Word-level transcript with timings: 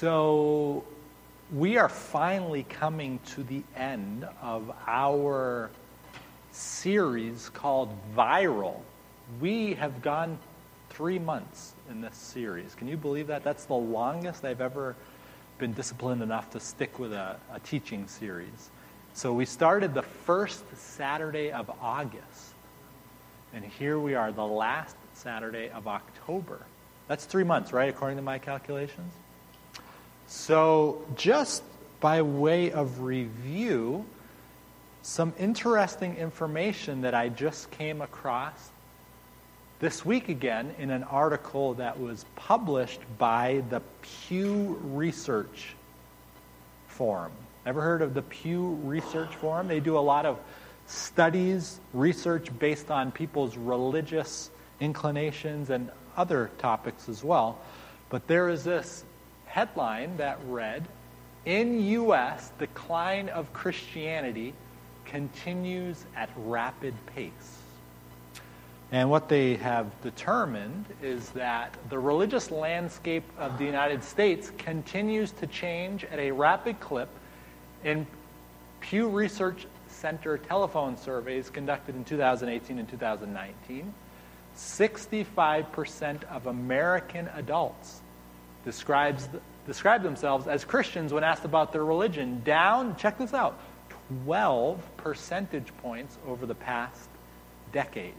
So, 0.00 0.84
we 1.52 1.76
are 1.76 1.88
finally 1.88 2.62
coming 2.62 3.18
to 3.30 3.42
the 3.42 3.64
end 3.74 4.28
of 4.40 4.70
our 4.86 5.70
series 6.52 7.48
called 7.48 7.92
Viral. 8.16 8.80
We 9.40 9.74
have 9.74 10.00
gone 10.00 10.38
three 10.90 11.18
months 11.18 11.72
in 11.90 12.00
this 12.00 12.14
series. 12.14 12.76
Can 12.76 12.86
you 12.86 12.96
believe 12.96 13.26
that? 13.26 13.42
That's 13.42 13.64
the 13.64 13.74
longest 13.74 14.44
I've 14.44 14.60
ever 14.60 14.94
been 15.58 15.72
disciplined 15.72 16.22
enough 16.22 16.48
to 16.50 16.60
stick 16.60 17.00
with 17.00 17.12
a, 17.12 17.36
a 17.52 17.58
teaching 17.58 18.06
series. 18.06 18.70
So 19.14 19.32
we 19.32 19.46
started 19.46 19.94
the 19.94 20.02
first 20.02 20.62
Saturday 20.76 21.50
of 21.50 21.72
August. 21.82 22.54
And 23.52 23.64
here 23.64 23.98
we 23.98 24.14
are, 24.14 24.30
the 24.30 24.46
last 24.46 24.94
Saturday 25.14 25.70
of 25.70 25.88
October. 25.88 26.60
That's 27.08 27.24
three 27.24 27.42
months, 27.42 27.72
right, 27.72 27.88
according 27.88 28.18
to 28.18 28.22
my 28.22 28.38
calculations? 28.38 29.12
So, 30.30 31.02
just 31.16 31.62
by 32.00 32.20
way 32.20 32.70
of 32.70 33.00
review, 33.00 34.04
some 35.00 35.32
interesting 35.38 36.16
information 36.16 37.00
that 37.00 37.14
I 37.14 37.30
just 37.30 37.70
came 37.70 38.02
across 38.02 38.68
this 39.80 40.04
week 40.04 40.28
again 40.28 40.74
in 40.78 40.90
an 40.90 41.02
article 41.04 41.72
that 41.74 41.98
was 41.98 42.26
published 42.36 43.00
by 43.16 43.62
the 43.70 43.80
Pew 44.02 44.78
Research 44.82 45.74
Forum. 46.88 47.32
Ever 47.64 47.80
heard 47.80 48.02
of 48.02 48.12
the 48.12 48.20
Pew 48.20 48.78
Research 48.84 49.34
Forum? 49.36 49.66
They 49.66 49.80
do 49.80 49.96
a 49.96 50.00
lot 50.00 50.26
of 50.26 50.38
studies, 50.86 51.80
research 51.94 52.50
based 52.58 52.90
on 52.90 53.12
people's 53.12 53.56
religious 53.56 54.50
inclinations 54.78 55.70
and 55.70 55.90
other 56.18 56.50
topics 56.58 57.08
as 57.08 57.24
well. 57.24 57.58
But 58.10 58.26
there 58.26 58.50
is 58.50 58.64
this 58.64 59.04
headline 59.58 60.16
that 60.16 60.38
read 60.46 60.86
In 61.44 61.84
U.S., 61.84 62.52
decline 62.60 63.28
of 63.30 63.52
Christianity 63.52 64.54
continues 65.04 66.04
at 66.14 66.30
rapid 66.36 66.94
pace. 67.06 67.58
And 68.92 69.10
what 69.10 69.28
they 69.28 69.56
have 69.56 69.86
determined 70.00 70.84
is 71.02 71.30
that 71.30 71.76
the 71.90 71.98
religious 71.98 72.52
landscape 72.52 73.24
of 73.36 73.58
the 73.58 73.64
United 73.64 74.04
States 74.04 74.52
continues 74.58 75.32
to 75.32 75.48
change 75.48 76.04
at 76.04 76.20
a 76.20 76.30
rapid 76.30 76.78
clip 76.78 77.08
in 77.82 78.06
Pew 78.78 79.08
Research 79.08 79.66
Center 79.88 80.38
telephone 80.38 80.96
surveys 80.96 81.50
conducted 81.50 81.96
in 81.96 82.04
2018 82.04 82.78
and 82.78 82.88
2019. 82.88 83.92
65% 84.56 86.24
of 86.24 86.46
American 86.46 87.28
adults 87.34 88.02
describes, 88.64 89.28
describe 89.66 90.02
themselves 90.02 90.46
as 90.46 90.64
Christians 90.64 91.12
when 91.12 91.24
asked 91.24 91.44
about 91.44 91.72
their 91.72 91.84
religion, 91.84 92.42
down, 92.44 92.96
check 92.96 93.18
this 93.18 93.34
out, 93.34 93.58
12 94.24 94.80
percentage 94.96 95.72
points 95.82 96.16
over 96.26 96.46
the 96.46 96.54
past 96.54 97.08
decade. 97.72 98.14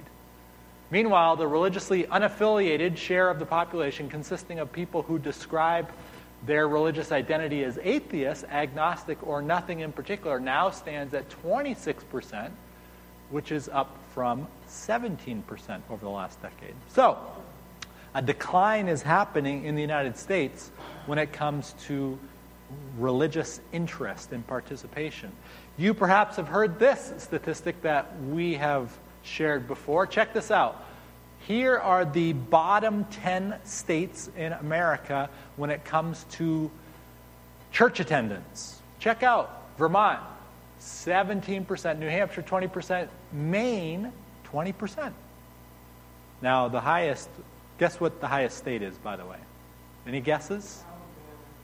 Meanwhile, 0.92 1.36
the 1.36 1.48
religiously 1.48 2.04
unaffiliated 2.06 2.98
share 2.98 3.30
of 3.30 3.40
the 3.40 3.46
population, 3.46 4.10
consisting 4.10 4.60
of 4.60 4.72
people 4.72 5.04
who 5.04 5.20
describe 5.20 5.90
their 6.46 6.68
religious 6.68 7.12
identity 7.12 7.64
as 7.64 7.78
atheist, 7.84 8.46
agnostic, 8.46 9.26
or 9.28 9.42
nothing 9.42 9.82
in 9.82 9.92
particular, 9.92 10.40
now 10.40 10.72
stands 10.72 11.14
at 11.14 11.30
26%, 11.44 12.50
which 13.30 13.52
is 13.52 13.70
up 13.70 13.96
from 14.14 14.48
17% 14.68 15.44
over 15.90 16.04
the 16.04 16.10
last 16.10 16.42
decade. 16.42 16.74
So, 16.88 17.18
a 18.14 18.22
decline 18.22 18.88
is 18.88 19.02
happening 19.02 19.66
in 19.66 19.76
the 19.76 19.82
United 19.82 20.18
States 20.18 20.72
when 21.06 21.20
it 21.20 21.32
comes 21.32 21.74
to 21.86 22.18
religious 22.98 23.60
interest 23.72 24.32
and 24.32 24.46
participation. 24.46 25.32
You 25.78 25.94
perhaps 25.94 26.36
have 26.38 26.48
heard 26.48 26.80
this 26.80 27.14
statistic 27.18 27.82
that 27.84 28.20
we 28.22 28.56
have 28.56 28.92
shared 29.24 29.68
before. 29.68 30.06
Check 30.08 30.34
this 30.34 30.52
out. 30.52 30.86
Here 31.48 31.78
are 31.78 32.06
the 32.06 32.34
bottom 32.34 33.06
10 33.06 33.56
states 33.64 34.30
in 34.38 34.54
America 34.54 35.30
when 35.56 35.70
it 35.70 35.86
comes 35.86 36.26
to 36.32 36.70
church 37.72 38.00
attendance. 38.00 38.80
Check 39.00 39.24
out 39.24 39.64
Vermont, 39.78 40.20
17%, 40.82 42.00
New 42.00 42.10
Hampshire, 42.10 42.42
20%, 42.42 43.08
Maine, 43.32 44.12
20%. 44.52 45.14
Now, 46.42 46.68
the 46.68 46.82
highest, 46.82 47.30
guess 47.80 48.00
what 48.00 48.22
the 48.22 48.28
highest 48.28 48.58
state 48.58 48.84
is, 48.84 48.96
by 48.98 49.16
the 49.16 49.26
way? 49.26 49.38
Any 50.06 50.22
guesses? 50.22 50.84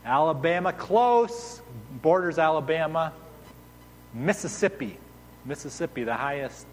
Alabama, 0.04 0.74
close, 0.74 1.62
borders 2.02 2.40
Alabama. 2.40 3.14
Mississippi, 4.14 4.98
Mississippi, 5.44 6.06
the 6.06 6.14
highest 6.14 6.66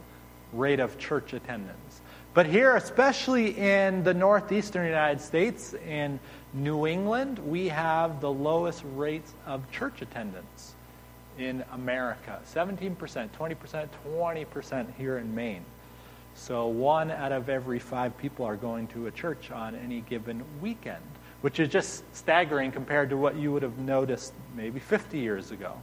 rate 0.52 0.78
of 0.78 0.96
church 0.96 1.32
attendance. 1.32 2.00
But 2.34 2.46
here, 2.46 2.76
especially 2.76 3.58
in 3.58 4.04
the 4.04 4.14
northeastern 4.14 4.86
United 4.86 5.20
States, 5.20 5.74
in 5.74 6.20
New 6.54 6.86
England, 6.86 7.38
we 7.40 7.68
have 7.68 8.20
the 8.20 8.30
lowest 8.30 8.84
rates 8.94 9.34
of 9.44 9.68
church 9.72 10.02
attendance 10.02 10.74
in 11.38 11.64
America 11.72 12.38
17%, 12.54 12.96
20%, 12.96 13.88
20% 14.06 14.94
here 14.96 15.18
in 15.18 15.34
Maine. 15.34 15.64
So 16.34 16.66
one 16.66 17.10
out 17.10 17.32
of 17.32 17.48
every 17.48 17.78
five 17.78 18.16
people 18.18 18.44
are 18.44 18.56
going 18.56 18.86
to 18.88 19.06
a 19.06 19.10
church 19.10 19.50
on 19.50 19.74
any 19.74 20.00
given 20.00 20.42
weekend, 20.60 21.02
which 21.40 21.60
is 21.60 21.68
just 21.68 22.04
staggering 22.14 22.72
compared 22.72 23.10
to 23.10 23.16
what 23.16 23.36
you 23.36 23.52
would 23.52 23.62
have 23.62 23.78
noticed 23.78 24.32
maybe 24.56 24.80
50 24.80 25.18
years 25.18 25.50
ago. 25.50 25.74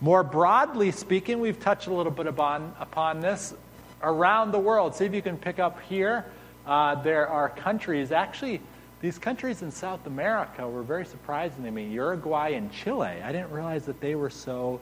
More 0.00 0.22
broadly 0.22 0.90
speaking, 0.90 1.40
we've 1.40 1.60
touched 1.60 1.86
a 1.86 1.94
little 1.94 2.12
bit 2.12 2.26
upon, 2.26 2.74
upon 2.80 3.20
this 3.20 3.54
around 4.02 4.50
the 4.50 4.58
world. 4.58 4.94
See 4.94 5.04
if 5.04 5.14
you 5.14 5.22
can 5.22 5.36
pick 5.36 5.58
up 5.58 5.80
here. 5.82 6.24
Uh, 6.66 7.00
there 7.02 7.28
are 7.28 7.48
countries, 7.48 8.12
actually, 8.12 8.60
these 9.00 9.18
countries 9.18 9.62
in 9.62 9.70
South 9.72 10.06
America 10.06 10.68
were 10.68 10.84
very 10.84 11.04
surprising 11.04 11.64
to 11.64 11.70
me. 11.72 11.86
Uruguay 11.86 12.50
and 12.50 12.70
Chile. 12.72 13.20
I 13.22 13.32
didn't 13.32 13.50
realize 13.50 13.84
that 13.86 14.00
they 14.00 14.14
were 14.14 14.30
so 14.30 14.80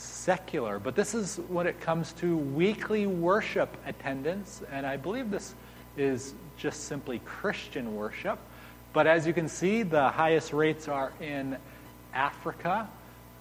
secular. 0.00 0.78
But 0.78 0.96
this 0.96 1.14
is 1.14 1.36
when 1.48 1.66
it 1.66 1.80
comes 1.80 2.12
to 2.14 2.36
weekly 2.36 3.06
worship 3.06 3.76
attendance, 3.86 4.62
and 4.70 4.86
I 4.86 4.96
believe 4.96 5.30
this 5.30 5.54
is 5.96 6.34
just 6.56 6.84
simply 6.84 7.20
Christian 7.24 7.96
worship. 7.96 8.38
But 8.92 9.06
as 9.06 9.26
you 9.26 9.32
can 9.32 9.48
see, 9.48 9.82
the 9.82 10.08
highest 10.08 10.52
rates 10.52 10.88
are 10.88 11.12
in 11.20 11.56
Africa, 12.12 12.88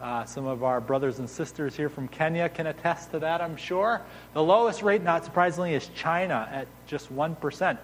uh, 0.01 0.23
some 0.23 0.47
of 0.47 0.63
our 0.63 0.79
brothers 0.79 1.19
and 1.19 1.29
sisters 1.29 1.75
here 1.75 1.89
from 1.89 2.07
Kenya 2.07 2.47
can 2.47 2.67
attest 2.67 3.11
to 3.11 3.19
that, 3.19 3.41
I'm 3.41 3.57
sure. 3.57 4.01
The 4.33 4.41
lowest 4.41 4.81
rate, 4.81 5.03
not 5.03 5.25
surprisingly, 5.25 5.73
is 5.73 5.89
China 5.93 6.47
at 6.51 6.67
just 6.87 7.13
1%. 7.13 7.77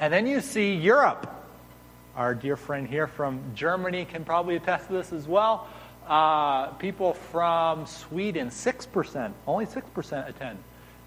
And 0.00 0.12
then 0.12 0.26
you 0.26 0.40
see 0.40 0.74
Europe. 0.74 1.32
Our 2.16 2.34
dear 2.34 2.56
friend 2.56 2.88
here 2.88 3.06
from 3.06 3.40
Germany 3.54 4.06
can 4.06 4.24
probably 4.24 4.56
attest 4.56 4.88
to 4.88 4.94
this 4.94 5.12
as 5.12 5.28
well. 5.28 5.68
Uh, 6.06 6.68
people 6.74 7.14
from 7.14 7.84
Sweden, 7.84 8.48
6%, 8.48 9.32
only 9.46 9.66
6% 9.66 10.28
attend. 10.28 10.58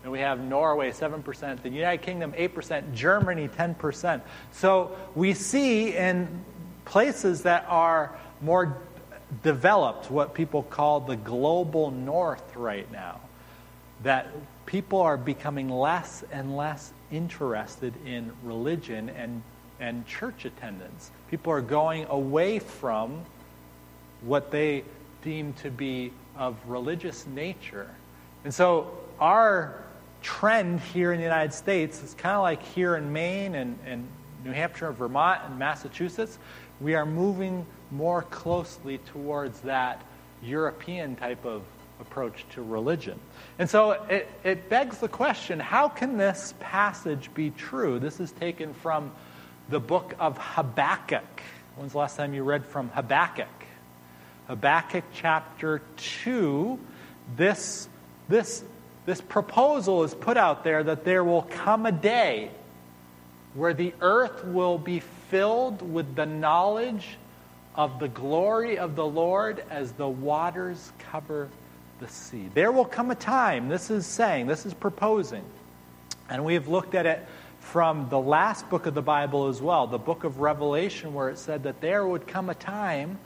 And 0.03 0.11
we 0.11 0.19
have 0.19 0.41
Norway, 0.41 0.91
7%, 0.91 1.61
the 1.61 1.69
United 1.69 2.01
Kingdom, 2.01 2.33
8%, 2.33 2.93
Germany, 2.93 3.47
10%. 3.47 4.21
So 4.51 4.95
we 5.15 5.33
see 5.33 5.95
in 5.95 6.43
places 6.83 7.43
that 7.43 7.65
are 7.69 8.17
more 8.41 8.77
developed 9.43 10.09
what 10.09 10.33
people 10.33 10.63
call 10.63 11.01
the 11.01 11.15
global 11.15 11.91
north 11.91 12.55
right 12.55 12.89
now. 12.91 13.21
That 14.03 14.27
people 14.65 15.01
are 15.01 15.17
becoming 15.17 15.69
less 15.69 16.23
and 16.31 16.57
less 16.57 16.91
interested 17.11 17.93
in 18.05 18.31
religion 18.43 19.09
and, 19.09 19.43
and 19.79 20.05
church 20.07 20.45
attendance. 20.45 21.11
People 21.29 21.53
are 21.53 21.61
going 21.61 22.05
away 22.09 22.59
from 22.59 23.25
what 24.21 24.51
they 24.51 24.83
deem 25.23 25.53
to 25.53 25.69
be 25.69 26.11
of 26.37 26.55
religious 26.67 27.25
nature. 27.27 27.89
And 28.43 28.53
so 28.53 28.91
our 29.19 29.83
trend 30.21 30.79
here 30.79 31.11
in 31.11 31.17
the 31.17 31.23
United 31.23 31.53
States 31.53 32.01
is 32.03 32.13
kind 32.13 32.35
of 32.35 32.41
like 32.41 32.63
here 32.63 32.95
in 32.95 33.11
Maine 33.11 33.55
and, 33.55 33.77
and 33.85 34.07
New 34.43 34.51
Hampshire 34.51 34.91
Vermont 34.91 35.41
and 35.45 35.59
Massachusetts. 35.59 36.37
We 36.79 36.95
are 36.95 37.05
moving 37.05 37.65
more 37.91 38.21
closely 38.23 38.99
towards 38.99 39.59
that 39.61 40.01
European 40.41 41.15
type 41.15 41.45
of 41.45 41.63
approach 41.99 42.45
to 42.53 42.61
religion. 42.61 43.19
And 43.57 43.69
so 43.69 43.91
it, 43.91 44.29
it 44.43 44.69
begs 44.69 44.99
the 44.99 45.09
question 45.09 45.59
how 45.59 45.89
can 45.89 46.17
this 46.17 46.53
passage 46.59 47.29
be 47.33 47.51
true? 47.51 47.99
This 47.99 48.19
is 48.19 48.31
taken 48.31 48.73
from 48.73 49.11
the 49.69 49.79
book 49.79 50.15
of 50.19 50.37
Habakkuk. 50.37 51.41
When's 51.75 51.91
the 51.91 51.97
last 51.97 52.17
time 52.17 52.33
you 52.33 52.43
read 52.43 52.65
from 52.65 52.89
Habakkuk? 52.89 53.47
Habakkuk 54.49 55.03
chapter 55.13 55.79
2. 55.97 56.79
This, 57.37 57.87
this, 58.27 58.63
this 59.05 59.21
proposal 59.21 60.03
is 60.03 60.15
put 60.15 60.37
out 60.37 60.63
there 60.63 60.83
that 60.83 61.05
there 61.05 61.23
will 61.23 61.43
come 61.43 61.85
a 61.85 61.91
day 61.91 62.49
where 63.53 63.75
the 63.75 63.93
earth 64.01 64.43
will 64.43 64.79
be 64.79 65.01
filled 65.29 65.83
with 65.93 66.15
the 66.15 66.25
knowledge 66.25 67.17
of 67.75 67.99
the 67.99 68.07
glory 68.07 68.79
of 68.79 68.95
the 68.95 69.05
Lord 69.05 69.63
as 69.69 69.91
the 69.91 70.09
waters 70.09 70.91
cover 70.97 71.47
the 71.99 72.07
sea. 72.07 72.49
There 72.55 72.71
will 72.71 72.85
come 72.85 73.11
a 73.11 73.15
time, 73.15 73.69
this 73.69 73.91
is 73.91 74.07
saying, 74.07 74.47
this 74.47 74.65
is 74.65 74.73
proposing, 74.73 75.43
and 76.27 76.43
we've 76.43 76.67
looked 76.67 76.95
at 76.95 77.05
it 77.05 77.23
from 77.59 78.09
the 78.09 78.19
last 78.19 78.67
book 78.71 78.87
of 78.87 78.95
the 78.95 79.01
Bible 79.03 79.47
as 79.47 79.61
well, 79.61 79.85
the 79.85 79.99
book 79.99 80.23
of 80.23 80.39
Revelation, 80.39 81.13
where 81.13 81.29
it 81.29 81.37
said 81.37 81.63
that 81.63 81.81
there 81.81 82.07
would 82.07 82.25
come 82.25 82.49
a 82.49 82.55
time 82.55 83.19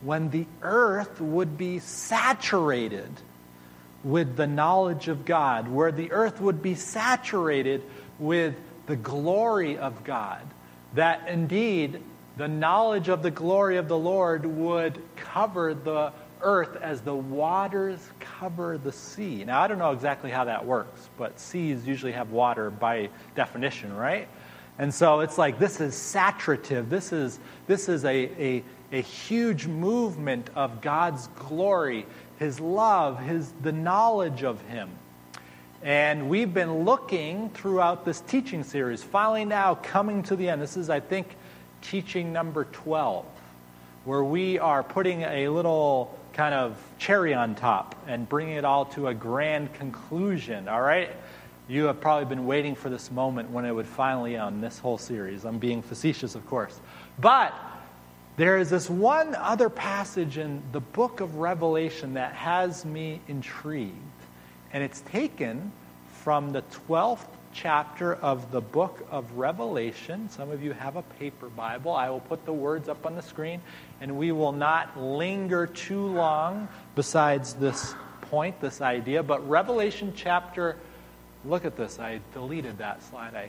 when 0.00 0.30
the 0.30 0.46
earth 0.62 1.20
would 1.20 1.58
be 1.58 1.78
saturated 1.78 3.10
with 4.04 4.36
the 4.36 4.46
knowledge 4.46 5.08
of 5.08 5.24
God, 5.24 5.68
where 5.68 5.90
the 5.90 6.12
earth 6.12 6.40
would 6.40 6.62
be 6.62 6.74
saturated 6.74 7.82
with 8.18 8.54
the 8.86 8.96
glory 8.96 9.76
of 9.76 10.04
God. 10.04 10.42
That 10.94 11.28
indeed 11.28 12.00
the 12.36 12.48
knowledge 12.48 13.08
of 13.08 13.22
the 13.22 13.30
glory 13.30 13.76
of 13.76 13.88
the 13.88 13.98
Lord 13.98 14.46
would 14.46 15.02
cover 15.16 15.74
the 15.74 16.12
earth 16.40 16.76
as 16.80 17.00
the 17.00 17.14
waters 17.14 17.98
cover 18.20 18.78
the 18.78 18.92
sea. 18.92 19.44
Now, 19.44 19.60
I 19.60 19.66
don't 19.66 19.78
know 19.78 19.90
exactly 19.90 20.30
how 20.30 20.44
that 20.44 20.64
works, 20.64 21.08
but 21.18 21.40
seas 21.40 21.86
usually 21.86 22.12
have 22.12 22.30
water 22.30 22.70
by 22.70 23.10
definition, 23.34 23.94
right? 23.94 24.28
And 24.78 24.94
so 24.94 25.20
it's 25.20 25.36
like 25.36 25.58
this 25.58 25.80
is 25.80 25.96
saturative. 25.96 26.88
This 26.88 27.12
is, 27.12 27.40
this 27.66 27.88
is 27.88 28.04
a, 28.04 28.30
a, 28.40 28.64
a 28.92 29.00
huge 29.00 29.66
movement 29.66 30.50
of 30.54 30.80
God's 30.80 31.26
glory, 31.28 32.06
His 32.38 32.60
love, 32.60 33.20
His, 33.20 33.52
the 33.62 33.72
knowledge 33.72 34.42
of 34.42 34.60
Him. 34.62 34.88
And 35.82 36.28
we've 36.28 36.52
been 36.52 36.84
looking 36.84 37.50
throughout 37.50 38.04
this 38.04 38.20
teaching 38.22 38.64
series, 38.64 39.02
finally 39.02 39.44
now 39.44 39.76
coming 39.76 40.22
to 40.24 40.36
the 40.36 40.48
end. 40.48 40.60
This 40.60 40.76
is, 40.76 40.90
I 40.90 41.00
think, 41.00 41.36
teaching 41.82 42.32
number 42.32 42.64
12, 42.64 43.24
where 44.04 44.24
we 44.24 44.58
are 44.58 44.82
putting 44.82 45.22
a 45.22 45.48
little 45.48 46.18
kind 46.32 46.54
of 46.54 46.76
cherry 46.98 47.34
on 47.34 47.54
top 47.54 47.94
and 48.08 48.28
bringing 48.28 48.56
it 48.56 48.64
all 48.64 48.86
to 48.86 49.08
a 49.08 49.14
grand 49.14 49.72
conclusion, 49.74 50.68
all 50.68 50.80
right? 50.80 51.10
You 51.68 51.84
have 51.84 52.00
probably 52.00 52.24
been 52.24 52.46
waiting 52.46 52.74
for 52.74 52.88
this 52.88 53.10
moment 53.10 53.50
when 53.50 53.64
it 53.64 53.72
would 53.72 53.86
finally 53.86 54.36
end 54.36 54.62
this 54.62 54.78
whole 54.78 54.98
series. 54.98 55.44
I'm 55.44 55.58
being 55.58 55.82
facetious, 55.82 56.34
of 56.34 56.46
course. 56.46 56.80
But 57.18 57.54
there 58.38 58.56
is 58.56 58.70
this 58.70 58.88
one 58.88 59.34
other 59.34 59.68
passage 59.68 60.38
in 60.38 60.62
the 60.70 60.78
book 60.78 61.20
of 61.20 61.36
Revelation 61.36 62.14
that 62.14 62.32
has 62.34 62.84
me 62.84 63.20
intrigued. 63.26 63.92
And 64.72 64.84
it's 64.84 65.00
taken 65.00 65.72
from 66.22 66.52
the 66.52 66.62
12th 66.88 67.26
chapter 67.52 68.14
of 68.14 68.52
the 68.52 68.60
book 68.60 69.04
of 69.10 69.32
Revelation. 69.32 70.30
Some 70.30 70.52
of 70.52 70.62
you 70.62 70.72
have 70.72 70.94
a 70.94 71.02
paper 71.02 71.48
Bible. 71.48 71.92
I 71.92 72.10
will 72.10 72.20
put 72.20 72.44
the 72.44 72.52
words 72.52 72.88
up 72.88 73.06
on 73.06 73.16
the 73.16 73.22
screen, 73.22 73.60
and 74.00 74.16
we 74.16 74.30
will 74.30 74.52
not 74.52 74.96
linger 74.96 75.66
too 75.66 76.06
long 76.06 76.68
besides 76.94 77.54
this 77.54 77.92
point, 78.20 78.60
this 78.60 78.80
idea. 78.80 79.24
But 79.24 79.48
Revelation 79.48 80.12
chapter, 80.14 80.76
look 81.44 81.64
at 81.64 81.76
this. 81.76 81.98
I 81.98 82.20
deleted 82.32 82.78
that 82.78 83.02
slide, 83.02 83.34
I 83.34 83.48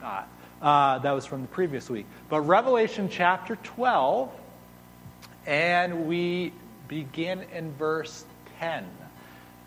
thought. 0.00 0.26
Uh, 0.62 1.00
that 1.00 1.10
was 1.10 1.26
from 1.26 1.42
the 1.42 1.48
previous 1.48 1.90
week. 1.90 2.06
But 2.28 2.42
Revelation 2.42 3.08
chapter 3.10 3.56
12, 3.56 4.30
and 5.44 6.06
we 6.06 6.52
begin 6.86 7.42
in 7.52 7.72
verse 7.72 8.24
10. 8.60 8.86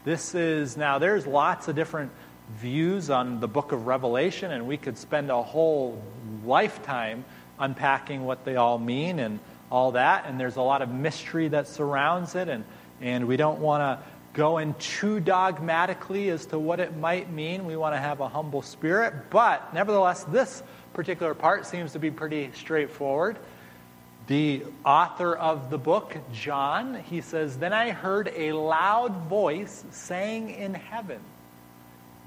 This 0.05 0.33
is, 0.35 0.77
now, 0.77 0.97
there's 0.97 1.27
lots 1.27 1.67
of 1.67 1.75
different 1.75 2.11
views 2.59 3.09
on 3.09 3.41
the 3.41 3.47
book 3.47 3.73
of 3.73 3.87
Revelation, 3.87 4.51
and 4.51 4.67
we 4.67 4.77
could 4.77 4.97
spend 4.97 5.29
a 5.29 5.41
whole 5.41 6.01
lifetime 6.45 7.25
unpacking 7.59 8.23
what 8.23 8.45
they 8.45 8.55
all 8.55 8.79
mean 8.79 9.19
and 9.19 9.41
all 9.69 9.91
that. 9.91 10.25
And 10.27 10.39
there's 10.39 10.55
a 10.55 10.61
lot 10.61 10.81
of 10.81 10.89
mystery 10.89 11.49
that 11.49 11.67
surrounds 11.67 12.35
it, 12.35 12.47
and, 12.47 12.63
and 13.01 13.27
we 13.27 13.35
don't 13.35 13.59
want 13.59 13.81
to 13.81 14.05
go 14.35 14.59
in 14.59 14.73
too 14.75 15.19
dogmatically 15.19 16.29
as 16.29 16.45
to 16.47 16.59
what 16.59 16.79
it 16.79 16.95
might 16.95 17.31
mean. 17.31 17.65
We 17.65 17.75
want 17.75 17.95
to 17.95 17.99
have 17.99 18.19
a 18.19 18.27
humble 18.27 18.61
spirit. 18.61 19.13
But 19.29 19.73
nevertheless, 19.73 20.23
this 20.25 20.61
particular 20.95 21.33
part 21.33 21.65
seems 21.65 21.91
to 21.91 21.99
be 21.99 22.09
pretty 22.09 22.49
straightforward. 22.53 23.37
The 24.27 24.63
author 24.83 25.35
of 25.35 25.69
the 25.69 25.77
book, 25.77 26.17
John, 26.33 27.03
he 27.03 27.21
says, 27.21 27.57
Then 27.59 27.73
I 27.73 27.91
heard 27.91 28.31
a 28.35 28.53
loud 28.53 29.27
voice 29.27 29.83
saying 29.91 30.49
in 30.49 30.73
heaven, 30.73 31.19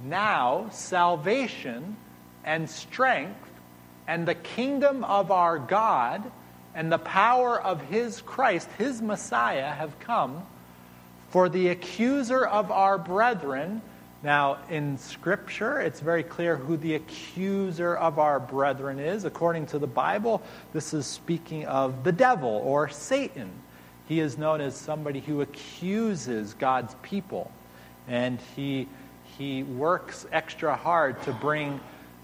now 0.05 0.69
salvation 0.70 1.97
and 2.44 2.70
strength 2.70 3.50
and 4.06 4.29
the 4.29 4.37
kingdom 4.37 5.03
of 5.03 5.32
our 5.32 5.59
God 5.59 6.31
and 6.75 6.93
the 6.93 6.99
power 6.99 7.61
of 7.61 7.81
his 7.82 8.21
Christ, 8.21 8.69
his 8.79 9.03
Messiah, 9.03 9.73
have 9.73 9.99
come. 9.99 10.47
For 11.31 11.49
the 11.49 11.69
accuser 11.69 12.47
of 12.47 12.71
our 12.71 12.97
brethren, 12.97 13.82
now 14.23 14.59
in 14.69 14.99
Scripture, 14.99 15.81
it's 15.81 16.00
very 16.00 16.23
clear 16.23 16.56
who 16.56 16.76
the 16.76 16.97
accuser 16.97 17.97
of 17.97 18.19
our 18.19 18.41
brethren 18.41 18.99
is. 18.99 19.25
According 19.25 19.67
to 19.67 19.79
the 19.79 19.87
Bible, 19.87 20.43
this 20.73 20.93
is 20.93 21.06
speaking 21.06 21.67
of 21.67 22.05
the 22.05 22.12
devil 22.12 22.62
or 22.65 22.88
Satan. 22.88 23.50
He 24.09 24.20
is 24.20 24.38
known 24.38 24.61
as 24.61 24.75
somebody 24.75 25.20
who 25.20 25.43
accuses 25.43 26.55
God's 26.55 26.94
people. 27.03 27.53
And 28.09 28.41
he 28.56 28.88
he 29.38 29.62
works 29.62 30.26
extra 30.32 30.75
hard 30.75 31.23
to 31.23 31.32
bring 31.32 31.81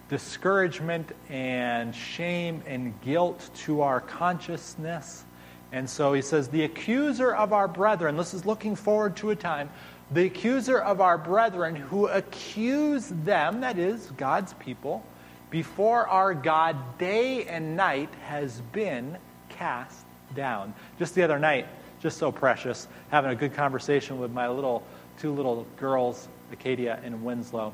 discouragement 0.08 1.12
and 1.29 1.94
shame 1.94 2.62
and 2.67 2.99
guilt 3.02 3.50
to 3.55 3.82
our 3.82 4.00
consciousness. 4.00 5.25
And 5.73 5.88
so 5.88 6.12
he 6.12 6.23
says, 6.23 6.49
The 6.49 6.64
accuser 6.64 7.35
of 7.35 7.52
our 7.52 7.69
brethren, 7.69 8.17
this 8.17 8.35
is 8.35 8.44
looking 8.44 8.75
forward 8.75 9.17
to 9.17 9.31
a 9.31 9.37
time, 9.37 9.70
the 10.11 10.27
accuser 10.27 10.79
of 10.79 11.01
our 11.01 11.19
brethren 11.19 11.75
who 11.75 12.09
accuse 12.09 13.09
them, 13.09 13.61
that 13.61 13.79
is, 13.79 14.11
God's 14.17 14.53
people, 14.55 15.05
before 15.51 16.06
our 16.09 16.35
God 16.35 16.99
day 16.99 17.45
and 17.45 17.77
night 17.77 18.11
has 18.27 18.61
been 18.73 19.17
cast 19.49 20.05
down. 20.35 20.75
Just 20.99 21.15
the 21.15 21.23
other 21.23 21.39
night, 21.39 21.67
just 22.01 22.19
so 22.19 22.33
precious, 22.33 22.89
having 23.11 23.31
a 23.31 23.35
good 23.35 23.55
conversation 23.55 24.19
with 24.19 24.31
my 24.31 24.49
little 24.49 24.83
two 25.19 25.33
little 25.33 25.67
girls 25.77 26.29
Acadia 26.53 27.00
and 27.05 27.25
Winslow, 27.25 27.73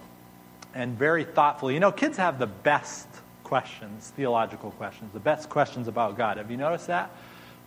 and 0.74 0.96
very 0.98 1.24
thoughtfully. 1.24 1.74
You 1.74 1.80
know, 1.80 1.92
kids 1.92 2.16
have 2.16 2.38
the 2.38 2.46
best 2.46 3.08
questions, 3.44 4.12
theological 4.16 4.70
questions, 4.72 5.12
the 5.12 5.20
best 5.20 5.48
questions 5.48 5.88
about 5.88 6.16
God. 6.16 6.36
Have 6.36 6.50
you 6.50 6.56
noticed 6.56 6.86
that? 6.86 7.10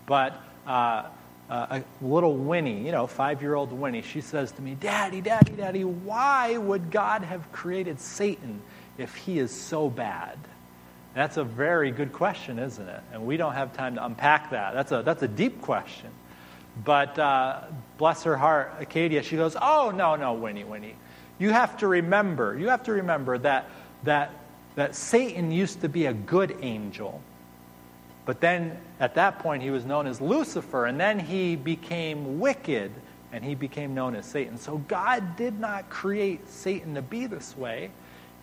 But 0.05 0.41
uh, 0.65 1.03
uh, 1.49 1.81
a 2.01 2.05
little 2.05 2.35
Winnie, 2.35 2.85
you 2.85 2.91
know, 2.91 3.07
five 3.07 3.41
year 3.41 3.55
old 3.55 3.71
Winnie, 3.71 4.01
she 4.01 4.21
says 4.21 4.51
to 4.53 4.61
me, 4.61 4.75
Daddy, 4.75 5.21
Daddy, 5.21 5.53
Daddy, 5.53 5.83
why 5.83 6.57
would 6.57 6.89
God 6.89 7.23
have 7.23 7.51
created 7.51 7.99
Satan 7.99 8.61
if 8.97 9.15
he 9.15 9.39
is 9.39 9.51
so 9.51 9.89
bad? 9.89 10.37
That's 11.13 11.37
a 11.37 11.43
very 11.43 11.91
good 11.91 12.11
question, 12.11 12.57
isn't 12.57 12.87
it? 12.87 13.01
And 13.11 13.25
we 13.25 13.37
don't 13.37 13.53
have 13.53 13.73
time 13.73 13.95
to 13.95 14.05
unpack 14.05 14.49
that. 14.49 14.73
That's 14.73 14.91
a, 14.91 15.03
that's 15.03 15.21
a 15.21 15.27
deep 15.27 15.61
question. 15.61 16.09
But 16.83 17.19
uh, 17.19 17.61
bless 17.97 18.23
her 18.23 18.35
heart, 18.35 18.73
Acadia, 18.79 19.21
she 19.21 19.35
goes, 19.35 19.55
Oh, 19.61 19.91
no, 19.95 20.15
no, 20.15 20.33
Winnie, 20.33 20.63
Winnie. 20.63 20.95
You 21.37 21.51
have 21.51 21.77
to 21.77 21.87
remember, 21.87 22.57
you 22.57 22.69
have 22.69 22.83
to 22.83 22.93
remember 22.93 23.37
that, 23.39 23.69
that, 24.03 24.31
that 24.75 24.95
Satan 24.95 25.51
used 25.51 25.81
to 25.81 25.89
be 25.89 26.07
a 26.07 26.13
good 26.13 26.57
angel. 26.61 27.21
But 28.25 28.39
then 28.39 28.77
at 28.99 29.15
that 29.15 29.39
point, 29.39 29.63
he 29.63 29.69
was 29.69 29.85
known 29.85 30.07
as 30.07 30.21
Lucifer, 30.21 30.85
and 30.85 30.99
then 30.99 31.19
he 31.19 31.55
became 31.55 32.39
wicked, 32.39 32.91
and 33.31 33.43
he 33.43 33.55
became 33.55 33.93
known 33.93 34.15
as 34.15 34.25
Satan. 34.25 34.57
So 34.57 34.77
God 34.77 35.35
did 35.35 35.59
not 35.59 35.89
create 35.89 36.47
Satan 36.47 36.95
to 36.95 37.01
be 37.01 37.25
this 37.25 37.57
way. 37.57 37.91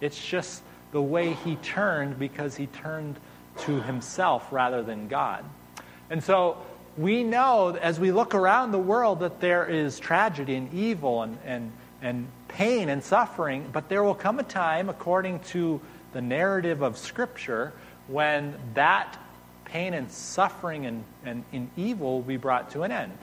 It's 0.00 0.22
just 0.22 0.62
the 0.92 1.00
way 1.00 1.32
he 1.32 1.56
turned 1.56 2.18
because 2.18 2.56
he 2.56 2.66
turned 2.66 3.16
to 3.60 3.80
himself 3.82 4.48
rather 4.50 4.82
than 4.82 5.08
God. 5.08 5.44
And 6.10 6.22
so 6.22 6.58
we 6.98 7.22
know 7.22 7.76
as 7.80 8.00
we 8.00 8.12
look 8.12 8.34
around 8.34 8.72
the 8.72 8.78
world 8.78 9.20
that 9.20 9.40
there 9.40 9.66
is 9.66 9.98
tragedy 9.98 10.56
and 10.56 10.72
evil 10.74 11.22
and, 11.22 11.38
and, 11.44 11.72
and 12.02 12.28
pain 12.48 12.88
and 12.88 13.02
suffering, 13.02 13.68
but 13.72 13.88
there 13.88 14.02
will 14.02 14.14
come 14.14 14.38
a 14.38 14.42
time, 14.42 14.88
according 14.88 15.38
to 15.40 15.80
the 16.12 16.20
narrative 16.20 16.82
of 16.82 16.98
Scripture, 16.98 17.72
when 18.08 18.54
that 18.74 19.16
pain 19.70 19.94
and 19.94 20.10
suffering 20.10 20.86
and, 20.86 21.04
and, 21.24 21.44
and 21.52 21.70
evil 21.76 22.14
will 22.14 22.22
be 22.22 22.36
brought 22.36 22.70
to 22.70 22.82
an 22.82 22.92
end. 22.92 23.16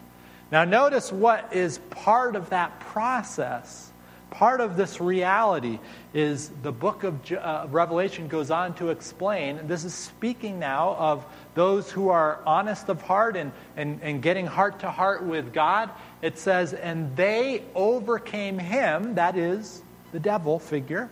Now, 0.51 0.63
notice 0.63 1.11
what 1.11 1.53
is 1.53 1.79
part 1.89 2.35
of 2.35 2.49
that 2.49 2.79
process 2.79 3.91
Part 4.29 4.59
of 4.59 4.75
this 4.75 4.99
reality 4.99 5.79
is 6.13 6.49
the 6.61 6.71
book 6.71 7.05
of 7.05 7.31
uh, 7.31 7.67
Revelation 7.69 8.27
goes 8.27 8.51
on 8.51 8.73
to 8.75 8.89
explain. 8.89 9.65
This 9.67 9.85
is 9.85 9.93
speaking 9.93 10.59
now 10.59 10.95
of 10.99 11.25
those 11.55 11.89
who 11.89 12.09
are 12.09 12.39
honest 12.45 12.89
of 12.89 13.01
heart 13.01 13.37
and, 13.37 13.53
and, 13.77 14.01
and 14.03 14.21
getting 14.21 14.45
heart 14.45 14.79
to 14.81 14.91
heart 14.91 15.23
with 15.23 15.53
God. 15.53 15.89
It 16.21 16.37
says, 16.37 16.73
and 16.73 17.15
they 17.15 17.63
overcame 17.73 18.59
him, 18.59 19.15
that 19.15 19.37
is 19.37 19.81
the 20.11 20.19
devil 20.19 20.59
figure. 20.59 21.09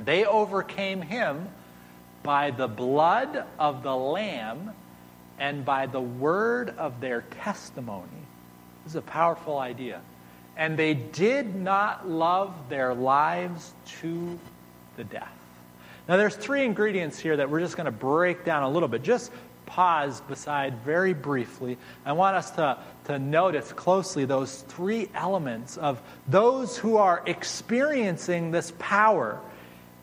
They 0.00 0.24
overcame 0.24 1.00
him 1.00 1.48
by 2.22 2.50
the 2.50 2.68
blood 2.68 3.44
of 3.58 3.82
the 3.82 3.94
Lamb 3.94 4.72
and 5.38 5.64
by 5.64 5.86
the 5.86 6.00
word 6.00 6.70
of 6.78 7.00
their 7.00 7.22
testimony. 7.42 8.06
This 8.84 8.92
is 8.92 8.96
a 8.96 9.02
powerful 9.02 9.58
idea. 9.58 10.00
And 10.56 10.78
they 10.78 10.94
did 10.94 11.54
not 11.54 12.08
love 12.08 12.54
their 12.68 12.94
lives 12.94 13.72
to 14.00 14.38
the 14.96 15.04
death. 15.04 15.32
Now, 16.08 16.16
there's 16.16 16.36
three 16.36 16.64
ingredients 16.64 17.18
here 17.18 17.36
that 17.36 17.48
we're 17.48 17.60
just 17.60 17.76
going 17.76 17.86
to 17.86 17.92
break 17.92 18.44
down 18.44 18.64
a 18.64 18.68
little 18.68 18.88
bit. 18.88 19.02
Just 19.02 19.32
pause 19.66 20.20
beside 20.22 20.76
very 20.84 21.14
briefly. 21.14 21.78
I 22.04 22.12
want 22.12 22.36
us 22.36 22.50
to, 22.52 22.78
to 23.04 23.18
notice 23.18 23.72
closely 23.72 24.24
those 24.24 24.62
three 24.62 25.08
elements 25.14 25.78
of 25.78 26.02
those 26.28 26.76
who 26.76 26.96
are 26.96 27.22
experiencing 27.26 28.50
this 28.50 28.72
power 28.78 29.40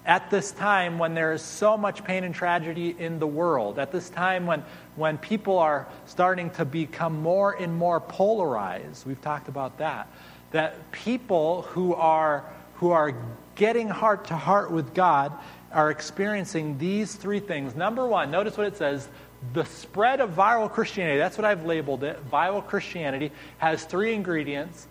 at 0.06 0.30
this 0.30 0.52
time 0.52 0.98
when 0.98 1.14
there 1.14 1.34
is 1.34 1.42
so 1.42 1.78
much 1.78 2.04
pain 2.04 2.24
and 2.24 2.34
tragedy 2.34 2.96
in 2.98 3.20
the 3.20 3.28
world, 3.28 3.80
at 3.80 3.92
this 3.92 4.10
time 4.10 4.46
when, 4.46 4.64
when 4.96 5.18
people 5.18 5.60
are 5.60 5.88
starting 6.06 6.50
to 6.52 6.66
become 6.66 7.22
more 7.22 7.52
and 7.52 7.76
more 7.76 8.00
polarized. 8.00 9.06
We've 9.06 9.22
talked 9.22 9.50
about 9.50 9.78
that. 9.80 10.08
That 10.52 10.92
people 10.92 11.64
who 11.64 11.94
are, 11.94 12.44
who 12.76 12.92
are 12.92 13.14
getting 13.56 13.88
heart 13.88 14.26
to 14.26 14.36
heart 14.36 14.72
with 14.72 14.94
God 14.94 15.34
are 15.72 15.92
experiencing 15.92 16.78
these 16.78 17.14
three 17.14 17.40
things. 17.40 17.76
Number 17.76 18.08
one, 18.08 18.32
notice 18.32 18.58
what 18.58 18.68
it 18.68 18.78
says 18.78 19.08
the 19.54 19.64
spread 19.66 20.20
of 20.20 20.32
viral 20.32 20.70
Christianity, 20.70 21.18
that's 21.18 21.38
what 21.38 21.46
I've 21.46 21.66
labeled 21.66 22.04
it. 22.04 22.20
Viral 22.30 22.66
Christianity 22.66 23.32
has 23.58 23.84
three 23.86 24.14
ingredients, 24.14 24.86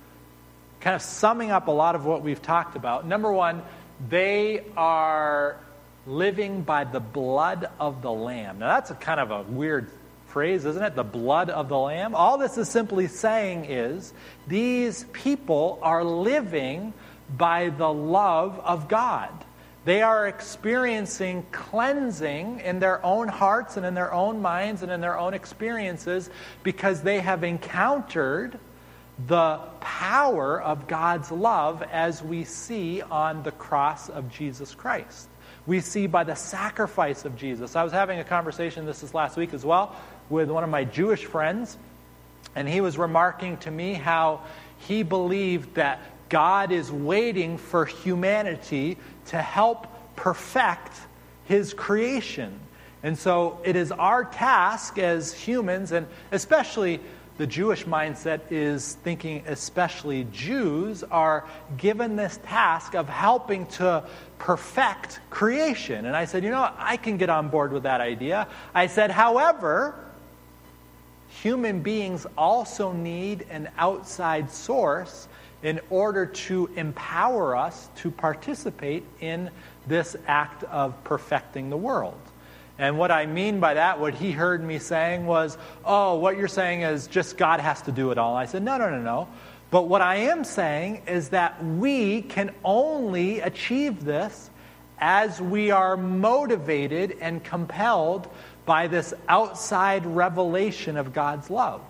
kind 0.81 0.97
of 0.97 1.03
summing 1.03 1.51
up 1.51 1.69
a 1.69 1.73
lot 1.73 1.95
of 1.95 2.07
what 2.07 2.23
we've 2.23 2.41
talked 2.41 2.75
about. 2.75 3.07
Number 3.07 3.31
one, 3.31 3.63
they 4.09 4.65
are 4.77 5.59
living 6.07 6.63
by 6.63 6.85
the 6.85 7.01
blood 7.01 7.69
of 7.79 8.03
the 8.03 8.13
Lamb. 8.13 8.61
Now, 8.61 8.69
that's 8.69 8.91
a 8.91 8.95
kind 8.95 9.21
of 9.21 9.31
a 9.31 9.43
weird 9.43 9.91
phrase, 10.29 10.65
isn't 10.65 10.83
it? 10.83 10.95
The 10.95 11.05
blood 11.05 11.51
of 11.51 11.69
the 11.69 11.79
Lamb. 11.79 12.15
All 12.15 12.39
this 12.39 12.59
is 12.59 12.69
simply 12.69 13.07
saying 13.07 13.67
is 13.67 14.13
these 14.47 15.05
people 15.13 15.79
are 15.83 16.05
living 16.05 16.93
by 17.37 17.71
the 17.71 17.93
love 17.93 18.59
of 18.61 18.89
God. 18.89 19.31
They 19.85 20.03
are 20.03 20.29
experiencing 20.29 21.47
cleansing 21.51 22.61
in 22.61 22.79
their 22.79 23.05
own 23.05 23.29
hearts 23.29 23.77
and 23.77 23.87
in 23.87 23.95
their 23.95 24.13
own 24.13 24.43
minds 24.43 24.83
and 24.83 24.93
in 24.93 25.01
their 25.01 25.19
own 25.19 25.35
experiences 25.35 26.29
because 26.63 27.03
they 27.03 27.21
have 27.21 27.43
encountered 27.43 28.59
the 29.27 29.59
power 29.81 30.61
of 30.61 30.87
God's 30.87 31.33
love 31.33 31.83
as 31.83 32.23
we 32.23 32.45
see 32.45 33.03
on 33.03 33.43
the 33.43 33.51
cross 33.51 34.09
of 34.09 34.31
Jesus 34.31 34.75
Christ. 34.75 35.29
We 35.67 35.81
see 35.81 36.07
by 36.07 36.25
the 36.25 36.35
sacrifice 36.35 37.25
of 37.25 37.37
Jesus. 37.37 37.77
I 37.77 37.83
was 37.83 37.93
having 37.93 38.21
a 38.21 38.25
conversation, 38.25 38.87
this 38.87 39.03
is 39.03 39.13
last 39.15 39.37
week 39.37 39.53
as 39.53 39.65
well, 39.65 39.97
with 40.31 40.51
one 40.51 40.65
of 40.65 40.71
my 40.71 40.85
Jewish 40.85 41.25
friends, 41.25 41.77
and 42.55 42.69
he 42.69 42.81
was 42.81 42.97
remarking 42.97 43.57
to 43.59 43.71
me 43.71 43.95
how 43.95 44.43
he 44.79 45.03
believed 45.03 45.75
that 45.75 46.01
God 46.29 46.73
is 46.73 46.93
waiting 46.93 47.59
for 47.59 47.87
humanity 47.87 48.99
to 49.27 49.43
help 49.43 49.87
perfect 50.17 50.93
his 51.45 51.75
creation. 51.75 52.61
And 53.03 53.19
so 53.19 53.61
it 53.65 53.77
is 53.77 53.93
our 53.93 54.25
task 54.25 54.99
as 54.99 55.33
humans, 55.33 55.93
and 55.93 56.07
especially 56.33 57.01
the 57.39 57.47
Jewish 57.47 57.85
mindset 57.85 58.41
is 58.51 58.95
thinking, 59.05 59.45
especially 59.47 60.27
Jews, 60.33 61.05
are 61.05 61.47
given 61.77 62.17
this 62.17 62.39
task 62.45 62.95
of 62.95 63.09
helping 63.09 63.67
to 63.67 64.05
perfect 64.39 65.21
creation. 65.31 66.05
And 66.05 66.17
I 66.17 66.25
said, 66.25 66.43
you 66.43 66.51
know? 66.51 66.69
I 66.77 66.97
can 66.97 67.17
get 67.17 67.31
on 67.31 67.49
board 67.49 67.73
with 67.73 67.85
that 67.85 68.01
idea. 68.01 68.49
I 68.75 68.89
said, 68.89 69.13
however, 69.13 69.95
human 71.29 71.81
beings 71.81 72.27
also 72.37 72.93
need 72.93 73.47
an 73.51 73.69
outside 73.79 74.51
source 74.51 75.29
in 75.63 75.81
order 75.91 76.27
to 76.27 76.69
empower 76.75 77.57
us 77.57 77.89
to 77.97 78.11
participate 78.11 79.05
in 79.21 79.51
this 79.87 80.17
act 80.27 80.65
of 80.65 81.03
perfecting 81.05 81.71
the 81.71 81.77
world. 81.77 82.21
And 82.79 82.97
what 82.97 83.11
I 83.11 83.27
mean 83.27 83.59
by 83.59 83.75
that, 83.75 83.99
what 83.99 84.15
he 84.15 84.31
heard 84.31 84.63
me 84.63 84.79
saying 84.79 85.27
was, 85.27 85.59
oh, 85.85 86.15
what 86.19 86.37
you're 86.37 86.47
saying 86.47 86.83
is 86.83 87.09
just 87.09 87.37
God 87.37 87.59
has 87.59 87.83
to 87.83 87.93
do 87.93 88.13
it 88.13 88.19
all. 88.19 88.37
I 88.37 88.47
said, 88.47 88.63
no, 88.63 88.79
no, 88.79 88.89
no, 88.89 89.01
no. 89.01 89.29
But 89.71 89.89
what 89.89 90.01
I 90.01 90.17
am 90.17 90.45
saying 90.45 91.03
is 91.07 91.31
that 91.31 91.63
we 91.63 92.23
can 92.23 92.55
only 92.65 93.41
achieve 93.41 94.05
this 94.05 94.51
as 95.01 95.41
we 95.41 95.71
are 95.71 95.97
motivated 95.97 97.19
and 97.21 97.43
compelled 97.43 98.29
by 98.65 98.87
this 98.87 99.13
outside 99.29 100.07
revelation 100.07 100.97
of 100.97 101.13
God's 101.13 101.51
love. 101.51 101.83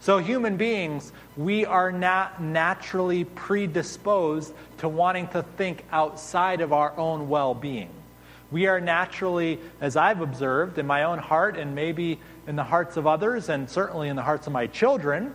So, 0.00 0.18
human 0.18 0.56
beings, 0.56 1.12
we 1.36 1.64
are 1.64 1.90
not 1.90 2.40
naturally 2.40 3.24
predisposed 3.24 4.54
to 4.78 4.88
wanting 4.88 5.26
to 5.28 5.42
think 5.56 5.84
outside 5.90 6.60
of 6.60 6.72
our 6.72 6.96
own 6.96 7.28
well 7.28 7.52
being. 7.52 7.90
We 8.50 8.66
are 8.66 8.80
naturally, 8.80 9.60
as 9.80 9.96
I've 9.96 10.20
observed 10.20 10.78
in 10.78 10.86
my 10.86 11.04
own 11.04 11.18
heart 11.18 11.56
and 11.56 11.74
maybe 11.74 12.18
in 12.46 12.56
the 12.56 12.64
hearts 12.64 12.96
of 12.96 13.06
others, 13.06 13.50
and 13.50 13.68
certainly 13.68 14.08
in 14.08 14.16
the 14.16 14.22
hearts 14.22 14.46
of 14.46 14.52
my 14.52 14.66
children, 14.66 15.34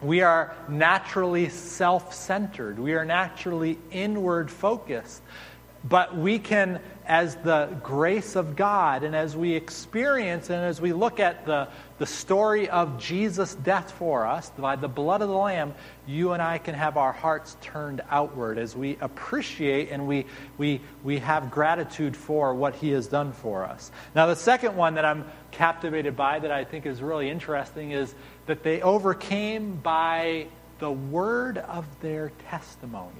we 0.00 0.22
are 0.22 0.54
naturally 0.68 1.48
self 1.48 2.14
centered. 2.14 2.78
We 2.78 2.94
are 2.94 3.04
naturally 3.04 3.78
inward 3.90 4.50
focused. 4.50 5.22
But 5.82 6.14
we 6.14 6.38
can, 6.38 6.80
as 7.06 7.36
the 7.36 7.74
grace 7.82 8.36
of 8.36 8.54
God, 8.54 9.02
and 9.02 9.16
as 9.16 9.34
we 9.34 9.54
experience 9.54 10.50
and 10.50 10.62
as 10.62 10.78
we 10.78 10.92
look 10.92 11.20
at 11.20 11.46
the, 11.46 11.68
the 11.96 12.04
story 12.04 12.68
of 12.68 12.98
Jesus' 12.98 13.54
death 13.54 13.90
for 13.92 14.26
us, 14.26 14.50
by 14.58 14.76
the 14.76 14.88
blood 14.88 15.22
of 15.22 15.28
the 15.28 15.34
Lamb, 15.34 15.74
you 16.06 16.32
and 16.32 16.42
I 16.42 16.58
can 16.58 16.74
have 16.74 16.98
our 16.98 17.12
hearts 17.12 17.56
turned 17.62 18.02
outward 18.10 18.58
as 18.58 18.76
we 18.76 18.98
appreciate 19.00 19.90
and 19.90 20.06
we, 20.06 20.26
we, 20.58 20.82
we 21.02 21.18
have 21.20 21.50
gratitude 21.50 22.14
for 22.14 22.54
what 22.54 22.74
He 22.74 22.90
has 22.90 23.06
done 23.06 23.32
for 23.32 23.64
us. 23.64 23.90
Now, 24.14 24.26
the 24.26 24.36
second 24.36 24.76
one 24.76 24.96
that 24.96 25.06
I'm 25.06 25.24
captivated 25.50 26.14
by 26.14 26.40
that 26.40 26.50
I 26.50 26.64
think 26.64 26.84
is 26.84 27.00
really 27.00 27.30
interesting 27.30 27.92
is 27.92 28.14
that 28.44 28.62
they 28.62 28.82
overcame 28.82 29.76
by 29.76 30.48
the 30.78 30.90
word 30.90 31.56
of 31.56 31.86
their 32.00 32.32
testimony. 32.50 33.14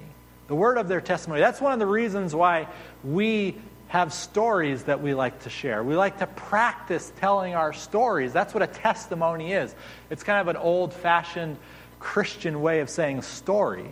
The 0.51 0.57
word 0.57 0.79
of 0.79 0.89
their 0.89 1.01
testimony. 1.01 1.41
That's 1.41 1.61
one 1.61 1.73
of 1.73 1.79
the 1.79 1.87
reasons 1.87 2.35
why 2.35 2.67
we 3.05 3.55
have 3.87 4.13
stories 4.13 4.83
that 4.83 5.01
we 5.01 5.15
like 5.15 5.45
to 5.45 5.49
share. 5.49 5.85
We 5.85 5.95
like 5.95 6.19
to 6.19 6.27
practice 6.27 7.13
telling 7.21 7.55
our 7.55 7.73
stories. 7.73 8.33
That's 8.33 8.53
what 8.53 8.61
a 8.65 8.67
testimony 8.67 9.53
is. 9.53 9.73
It's 10.11 10.25
kind 10.25 10.41
of 10.41 10.49
an 10.49 10.57
old 10.57 10.93
fashioned 10.93 11.57
Christian 12.01 12.63
way 12.63 12.81
of 12.81 12.91
saying 12.91 13.23
story. 13.23 13.87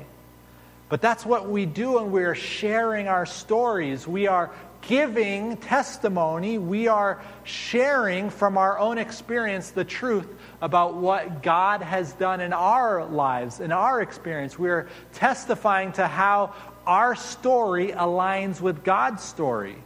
But 0.88 1.00
that's 1.00 1.24
what 1.24 1.48
we 1.48 1.64
do 1.64 1.92
when 1.92 2.10
we're 2.10 2.34
sharing 2.34 3.06
our 3.06 3.24
stories. 3.24 4.08
We 4.08 4.26
are 4.26 4.50
giving 4.82 5.56
testimony. 5.58 6.58
We 6.58 6.88
are 6.88 7.22
sharing 7.44 8.30
from 8.30 8.56
our 8.56 8.78
own 8.78 8.98
experience 8.98 9.70
the 9.70 9.84
truth 9.84 10.28
about 10.60 10.94
what 10.94 11.42
God 11.42 11.82
has 11.82 12.12
done 12.14 12.40
in 12.40 12.52
our 12.52 13.04
lives, 13.04 13.60
in 13.60 13.72
our 13.72 14.00
experience. 14.00 14.58
We're 14.58 14.88
testifying 15.12 15.92
to 15.92 16.06
how 16.06 16.54
our 16.86 17.14
story 17.14 17.88
aligns 17.88 18.60
with 18.60 18.82
God's 18.82 19.22
story. 19.22 19.76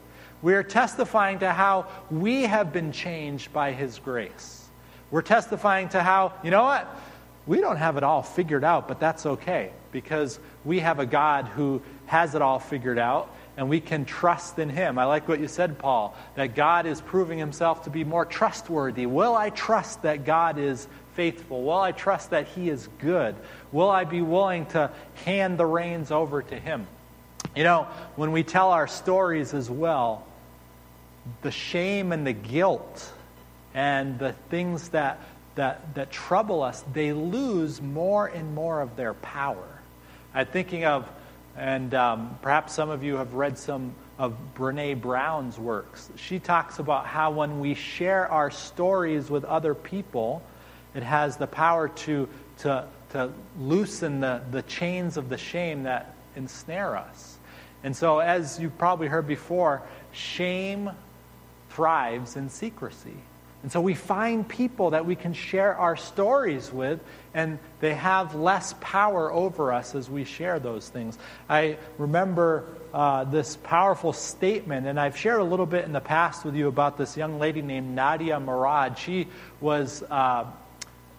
We 0.41 0.55
are 0.55 0.63
testifying 0.63 1.41
to 1.41 1.53
how 1.53 1.87
we 2.11 2.43
have 2.43 2.73
been 2.73 2.93
changed 2.93 3.53
by 3.53 3.73
His 3.73 3.99
grace. 3.99 4.69
We're 5.11 5.23
testifying 5.23 5.89
to 5.91 6.03
how, 6.03 6.33
you 6.43 6.51
know 6.51 6.63
what? 6.63 6.89
We 7.47 7.61
don't 7.61 7.77
have 7.77 7.97
it 7.97 8.05
all 8.05 8.23
figured 8.23 8.65
out, 8.65 8.89
but 8.89 9.01
that's 9.01 9.27
okay 9.27 9.73
because 9.91 10.39
we 10.65 10.79
have 10.81 11.01
a 11.01 11.07
God 11.07 11.47
who 11.47 11.83
has 12.07 12.35
it 12.35 12.43
all 12.43 12.59
figured 12.59 12.99
out 12.99 13.35
and 13.57 13.69
we 13.69 13.81
can 13.81 14.05
trust 14.05 14.59
in 14.59 14.69
Him. 14.69 14.99
I 14.99 15.05
like 15.05 15.29
what 15.29 15.41
you 15.41 15.49
said, 15.49 15.79
Paul, 15.79 16.17
that 16.37 16.55
God 16.55 16.87
is 16.87 17.01
proving 17.01 17.39
Himself 17.39 17.85
to 17.85 17.91
be 17.91 18.05
more 18.05 18.25
trustworthy. 18.25 19.07
Will 19.07 19.35
I 19.35 19.51
trust 19.51 20.03
that 20.03 20.25
God 20.25 20.59
is 20.59 20.87
faithful? 21.15 21.63
Will 21.63 21.81
I 21.81 21.93
trust 21.93 22.31
that 22.31 22.49
He 22.49 22.71
is 22.71 22.89
good? 22.99 23.35
Will 23.71 23.91
I 23.91 24.05
be 24.05 24.23
willing 24.23 24.67
to 24.67 24.91
hand 25.27 25.59
the 25.59 25.67
reins 25.67 26.11
over 26.11 26.43
to 26.43 26.59
Him? 26.59 26.87
You 27.55 27.65
know, 27.65 27.87
when 28.17 28.33
we 28.33 28.43
tell 28.43 28.71
our 28.71 28.87
stories 28.87 29.53
as 29.53 29.69
well, 29.69 30.25
the 31.43 31.51
shame 31.51 32.13
and 32.13 32.27
the 32.27 32.33
guilt 32.33 33.13
and 33.75 34.19
the 34.19 34.33
things 34.51 34.89
that, 34.91 35.21
that, 35.57 35.95
that 35.95 36.11
trouble 36.11 36.63
us, 36.63 36.83
they 36.93 37.13
lose 37.13 37.83
more 37.83 38.27
and 38.27 38.55
more 38.55 38.81
of 38.81 38.97
their 38.97 39.15
power. 39.15 39.69
I'm 40.35 40.47
thinking 40.47 40.85
of, 40.85 41.07
and 41.57 41.95
um, 41.95 42.39
perhaps 42.41 42.73
some 42.73 42.91
of 42.91 43.03
you 43.03 43.17
have 43.17 43.35
read 43.35 43.59
some 43.59 43.95
of 44.19 44.37
Brene 44.55 45.01
Brown's 45.01 45.59
works. 45.59 46.11
She 46.17 46.39
talks 46.39 46.79
about 46.79 47.07
how 47.07 47.31
when 47.31 47.61
we 47.61 47.75
share 47.75 48.31
our 48.31 48.51
stories 48.51 49.31
with 49.31 49.45
other 49.45 49.75
people, 49.75 50.43
it 50.95 51.03
has 51.03 51.37
the 51.37 51.47
power 51.47 51.89
to, 51.89 52.29
to, 52.59 52.87
to 53.11 53.33
loosen 53.59 54.21
the, 54.21 54.43
the 54.51 54.63
chains 54.63 55.17
of 55.17 55.29
the 55.29 55.39
shame 55.39 55.83
that 55.85 56.15
ensnare 56.37 56.97
us. 56.97 57.39
And 57.85 57.97
so, 57.97 58.21
as 58.21 58.61
you've 58.61 58.79
probably 58.79 59.09
heard 59.09 59.27
before, 59.27 59.83
shame 60.13 60.91
thrives 61.71 62.37
in 62.37 62.49
secrecy. 62.49 63.17
And 63.63 63.71
so 63.71 63.81
we 63.81 63.95
find 63.95 64.47
people 64.47 64.91
that 64.91 65.07
we 65.07 65.15
can 65.15 65.33
share 65.35 65.77
our 65.77 65.97
stories 65.97 66.73
with, 66.73 67.01
and 67.33 67.59
they 67.81 67.95
have 67.95 68.35
less 68.35 68.75
power 68.81 69.33
over 69.33 69.73
us 69.73 69.95
as 69.95 70.11
we 70.11 70.25
share 70.25 70.59
those 70.59 70.89
things. 70.89 71.17
I 71.49 71.77
remember 71.97 72.65
uh, 72.93 73.25
this 73.25 73.57
powerful 73.57 74.13
statement, 74.13 74.87
and 74.87 74.99
I've 74.99 75.17
shared 75.17 75.41
a 75.41 75.45
little 75.45 75.67
bit 75.67 75.85
in 75.85 75.93
the 75.93 76.01
past 76.01 76.45
with 76.45 76.57
you 76.57 76.67
about 76.67 76.99
this 76.99 77.17
young 77.17 77.39
lady 77.39 77.63
named 77.63 77.95
Nadia 77.95 78.41
Murad. 78.41 78.99
She 78.99 79.29
was 79.61 80.03
uh, 80.11 80.47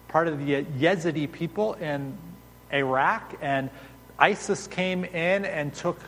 part 0.08 0.28
of 0.28 0.44
the 0.44 0.64
Yazidi 0.64 1.30
people 1.30 1.74
in 1.74 2.16
Iraq, 2.70 3.36
and 3.40 3.70
ISIS 4.18 4.66
came 4.66 5.04
in 5.04 5.46
and 5.46 5.72
took 5.74 5.98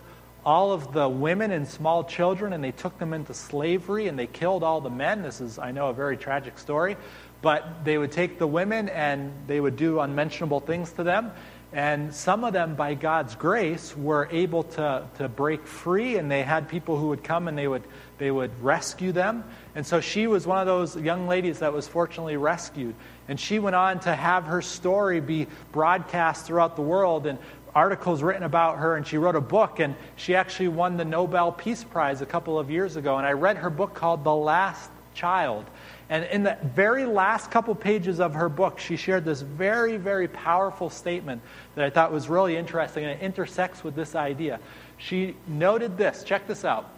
all 0.47 0.71
of 0.71 0.93
the 0.93 1.09
women 1.09 1.51
and 1.51 1.67
small 1.67 2.05
children 2.05 2.53
and 2.53 2.63
they 2.63 2.71
took 2.71 2.97
them 2.99 3.13
into 3.13 3.35
slavery 3.35 4.07
and 4.07 4.17
they 4.17 4.29
killed 4.29 4.63
all 4.63 4.81
the 4.81 4.89
men. 4.89 5.23
This 5.23 5.41
is, 5.41 5.59
I 5.59 5.73
know, 5.73 5.89
a 5.89 5.93
very 5.93 6.17
tragic 6.17 6.57
story. 6.57 6.97
But 7.43 7.85
they 7.85 7.99
would 7.99 8.13
take 8.13 8.39
the 8.39 8.47
women 8.47 8.89
and 8.89 9.33
they 9.49 9.61
would 9.61 9.77
do 9.77 9.99
unmentionable 9.99 10.61
things 10.61 10.93
to 10.93 11.03
them. 11.03 11.33
And 11.73 12.15
some 12.15 12.45
of 12.45 12.53
them, 12.53 12.77
by 12.77 12.95
God's 12.95 13.35
grace, 13.35 13.95
were 13.97 14.29
able 14.31 14.63
to, 14.63 15.07
to 15.19 15.29
break 15.29 15.67
free, 15.67 16.17
and 16.17 16.31
they 16.31 16.43
had 16.43 16.69
people 16.69 16.97
who 16.97 17.09
would 17.09 17.25
come 17.25 17.49
and 17.49 17.59
they 17.59 17.67
would, 17.67 17.83
they 18.19 18.31
would 18.31 18.63
rescue 18.63 19.13
them. 19.13 19.45
And 19.75 19.85
so 19.85 20.01
she 20.01 20.27
was 20.27 20.47
one 20.47 20.59
of 20.59 20.67
those 20.67 20.97
young 20.97 21.27
ladies 21.27 21.59
that 21.59 21.73
was 21.73 21.89
fortunately 21.89 22.37
rescued. 22.37 22.95
And 23.29 23.39
she 23.39 23.59
went 23.59 23.75
on 23.75 23.99
to 24.01 24.15
have 24.15 24.45
her 24.45 24.63
story 24.63 25.21
be 25.21 25.49
broadcast 25.73 26.47
throughout 26.47 26.77
the 26.77 26.83
world. 26.83 27.27
And 27.27 27.39
articles 27.77 28.23
written 28.23 28.43
about 28.43 28.79
her, 28.79 28.97
and 28.97 29.07
she 29.07 29.19
wrote 29.19 29.37
a 29.37 29.41
book, 29.41 29.81
and 29.81 29.95
she 30.17 30.35
actually 30.35 30.69
won 30.69 30.97
the 30.97 31.05
Nobel 31.05 31.53
Peace 31.53 31.85
Prize 31.85 32.23
a 32.23 32.27
couple 32.27 32.59
of 32.59 32.71
years 32.71 32.97
ago. 32.97 33.19
And 33.19 33.27
I 33.27 33.33
read 33.33 33.59
her 33.59 33.69
book 33.69 33.93
called 33.93 34.25
The 34.25 34.35
Last 34.35 34.91
Child. 35.13 35.67
And 36.09 36.25
in 36.25 36.43
the 36.43 36.57
very 36.63 37.05
last 37.05 37.51
couple 37.51 37.75
pages 37.75 38.19
of 38.19 38.33
her 38.33 38.49
book, 38.49 38.79
she 38.79 38.97
shared 38.97 39.27
this 39.27 39.43
very, 39.43 39.99
very 39.99 40.27
powerful 40.27 40.89
statement 40.89 41.43
that 41.75 41.85
I 41.85 41.91
thought 41.91 42.13
was 42.13 42.31
really 42.31 42.57
interesting, 42.57 43.05
and 43.05 43.13
it 43.13 43.23
intersects 43.23 43.85
with 43.85 43.95
this 43.95 44.15
idea. 44.15 44.59
She 44.97 45.37
noted 45.47 45.99
this 45.99 46.25
check 46.25 46.47
this 46.47 46.65
out. 46.65 46.89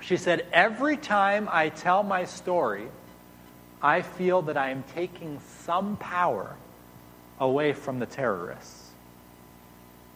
She 0.00 0.16
said, 0.16 0.46
Every 0.52 0.96
time 0.96 1.48
I 1.50 1.70
tell 1.70 2.04
my 2.04 2.24
story, 2.24 2.86
I 3.82 4.02
feel 4.02 4.42
that 4.42 4.56
I 4.56 4.70
am 4.70 4.84
taking 4.94 5.40
some 5.64 5.96
power 5.96 6.54
away 7.40 7.72
from 7.72 7.98
the 7.98 8.06
terrorists. 8.06 8.83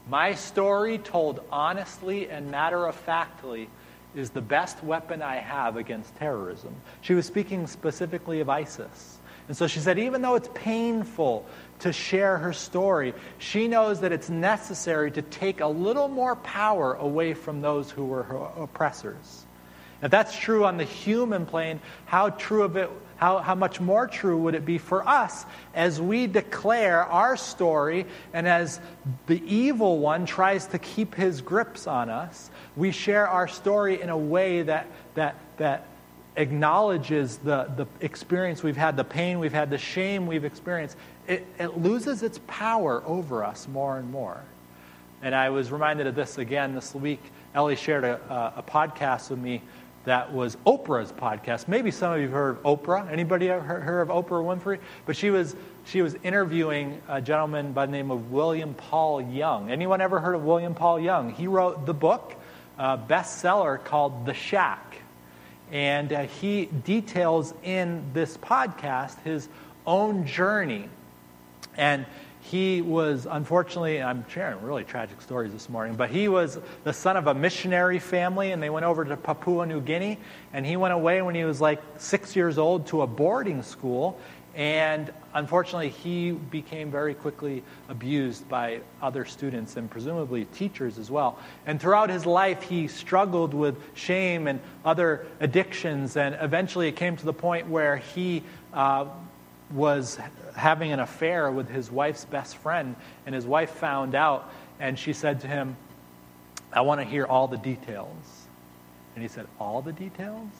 My 0.09 0.35
story, 0.35 0.97
told 0.99 1.43
honestly 1.53 2.31
and 2.31 2.51
matter 2.51 2.87
of 2.87 2.95
factly, 2.95 3.69
is 4.15 4.31
the 4.31 4.41
best 4.41 4.83
weapon 4.83 5.21
I 5.21 5.37
have 5.37 5.77
against 5.77 6.17
terrorism. 6.17 6.75
She 7.03 7.13
was 7.13 7.27
speaking 7.27 7.67
specifically 7.67 8.41
of 8.41 8.49
ISIS. 8.49 9.19
And 9.49 9.57
so 9.57 9.67
she 9.67 9.81
said, 9.81 9.99
even 9.99 10.23
though 10.23 10.35
it's 10.35 10.49
painful 10.55 11.47
to 11.81 11.93
share 11.93 12.39
her 12.39 12.53
story, 12.53 13.15
she 13.39 13.69
knows 13.69 14.01
that 14.01 14.13
it's 14.13 14.31
necessary 14.31 15.11
to 15.13 15.23
take 15.23 15.61
a 15.61 15.67
little 15.67 16.09
more 16.09 16.37
power 16.37 16.95
away 16.95 17.35
from 17.35 17.61
those 17.61 17.91
who 17.91 18.05
were 18.05 18.23
her 18.23 18.37
oppressors. 18.37 19.47
If 20.03 20.11
that's 20.11 20.37
true 20.37 20.65
on 20.65 20.77
the 20.77 20.85
human 20.85 21.47
plane, 21.47 21.81
how 22.07 22.31
true 22.31 22.63
of 22.63 22.77
it 22.77 22.91
how, 23.19 23.39
how 23.39 23.57
much 23.57 23.81
more 23.81 24.07
true 24.07 24.39
would 24.39 24.55
it 24.55 24.65
be 24.65 24.79
for 24.79 25.07
us 25.07 25.45
as 25.75 26.01
we 26.01 26.29
declare 26.29 27.05
our 27.05 27.37
story 27.37 28.07
and 28.33 28.47
as 28.47 28.81
the 29.27 29.43
evil 29.45 29.99
one 29.99 30.25
tries 30.25 30.67
to 30.69 30.79
keep 30.79 31.17
his 31.17 31.41
grips 31.41 31.89
on 31.89 32.11
us, 32.11 32.49
we 32.77 32.93
share 32.93 33.29
our 33.29 33.49
story 33.49 34.01
in 34.01 34.09
a 34.09 34.17
way 34.17 34.63
that, 34.63 34.87
that, 35.15 35.35
that 35.57 35.85
acknowledges 36.37 37.39
the, 37.39 37.69
the 37.77 37.87
experience 38.01 38.63
we've 38.63 38.77
had, 38.77 38.97
the 38.97 39.03
pain 39.03 39.41
we've 39.41 39.53
had, 39.53 39.69
the 39.69 39.79
shame 39.79 40.29
we've 40.29 40.45
experienced. 40.45 40.97
It, 41.27 41.45
it 41.59 41.77
loses 41.77 42.23
its 42.23 42.39
power 42.47 43.03
over 43.05 43.43
us 43.43 43.67
more 43.67 43.99
and 43.99 44.09
more. 44.13 44.41
And 45.23 45.35
I 45.35 45.51
was 45.51 45.73
reminded 45.73 46.07
of 46.07 46.15
this 46.15 46.39
again 46.39 46.77
this 46.77 46.95
week. 46.95 47.21
Ellie 47.53 47.75
shared 47.75 48.05
a, 48.05 48.21
a, 48.57 48.61
a 48.61 48.63
podcast 48.63 49.31
with 49.31 49.41
me 49.41 49.63
that 50.05 50.33
was 50.33 50.57
Oprah's 50.67 51.13
podcast. 51.13 51.69
Maybe 51.69 51.91
some 51.91 52.13
of 52.13 52.19
you 52.19 52.25
have 52.25 52.33
heard 52.33 52.57
of 52.59 52.63
Oprah. 52.63 53.11
Anybody 53.11 53.51
ever 53.51 53.63
heard 53.63 54.01
of 54.01 54.09
Oprah 54.09 54.43
Winfrey? 54.43 54.79
But 55.07 55.17
she 55.17 55.31
was 55.31 55.55
she 55.85 56.03
was 56.03 56.17
interviewing 56.23 57.01
a 57.09 57.21
gentleman 57.21 57.73
by 57.73 57.87
the 57.87 57.93
name 57.93 58.11
of 58.11 58.31
William 58.31 58.75
Paul 58.75 59.21
Young. 59.21 59.71
Anyone 59.71 60.01
ever 60.01 60.21
heard 60.21 60.35
of 60.35 60.45
William 60.45 60.75
Paul 60.75 61.01
Young? 61.01 61.33
He 61.33 61.47
wrote 61.47 61.87
the 61.87 61.95
book, 61.95 62.35
uh, 62.79 62.97
bestseller 62.97 63.83
called 63.83 64.27
The 64.27 64.35
Shack, 64.35 64.99
and 65.73 66.13
uh, 66.13 66.23
he 66.23 66.67
details 66.67 67.55
in 67.63 68.05
this 68.13 68.37
podcast 68.37 69.21
his 69.23 69.49
own 69.87 70.27
journey 70.27 70.89
and 71.77 72.05
he 72.41 72.83
was, 72.83 73.27
unfortunately, 73.29 74.03
I'm 74.03 74.25
sharing 74.29 74.63
really 74.63 74.85
tragic 74.85 75.21
stories 75.21 75.53
this 75.53 75.69
morning, 75.69 75.97
but 75.97 76.11
he 76.11 76.29
was 76.29 76.59
the 76.85 76.93
son 76.93 77.17
of 77.17 77.27
a 77.27 77.35
missionary 77.35 77.99
family, 77.99 78.53
and 78.53 78.63
they 78.63 78.71
went 78.71 78.87
over 78.87 79.05
to 79.05 79.17
Papua 79.17 79.67
New 79.67 79.81
Guinea. 79.81 80.19
And 80.53 80.65
he 80.65 80.77
went 80.77 80.95
away 80.95 81.21
when 81.23 81.35
he 81.35 81.45
was 81.45 81.61
like 81.61 81.83
six 81.99 82.37
years 82.37 82.57
old 82.57 82.87
to 82.89 83.03
a 83.03 83.07
boarding 83.07 83.63
school. 83.63 84.19
And 84.55 85.13
unfortunately, 85.35 85.91
he 85.91 86.33
became 86.33 86.91
very 86.91 87.15
quickly 87.15 87.63
abused 87.89 88.49
by 88.49 88.81
other 89.01 89.25
students 89.25 89.77
and 89.77 89.89
presumably 89.91 90.47
teachers 90.47 90.99
as 90.99 91.11
well. 91.11 91.39
And 91.67 91.81
throughout 91.81 92.11
his 92.11 92.27
life, 92.27 92.63
he 92.63 92.89
struggled 92.89 93.55
with 93.55 93.77
shame 93.95 94.47
and 94.47 94.61
other 94.85 95.27
addictions. 95.39 96.17
And 96.17 96.37
eventually, 96.41 96.89
it 96.89 96.97
came 96.97 97.17
to 97.17 97.25
the 97.25 97.33
point 97.33 97.69
where 97.69 97.97
he 97.97 98.43
uh, 98.73 99.07
was 99.71 100.19
having 100.57 100.93
an 100.93 101.01
affair 101.01 101.51
with 101.51 101.69
his 101.69 101.91
wife's 101.91 102.25
best 102.25 102.57
friend, 102.57 102.97
and 103.27 103.35
his 103.35 103.47
wife 103.47 103.71
found 103.71 104.15
out, 104.15 104.51
and 104.81 104.99
she 104.99 105.13
said 105.13 105.41
to 105.43 105.47
him, 105.47 105.77
I 106.73 106.83
want 106.83 107.01
to 107.01 107.07
hear 107.07 107.27
all 107.27 107.49
the 107.49 107.59
details. 107.59 108.47
And 109.15 109.23
he 109.23 109.29
said, 109.29 109.47
All 109.59 109.83
the 109.83 109.93
details? 109.93 110.51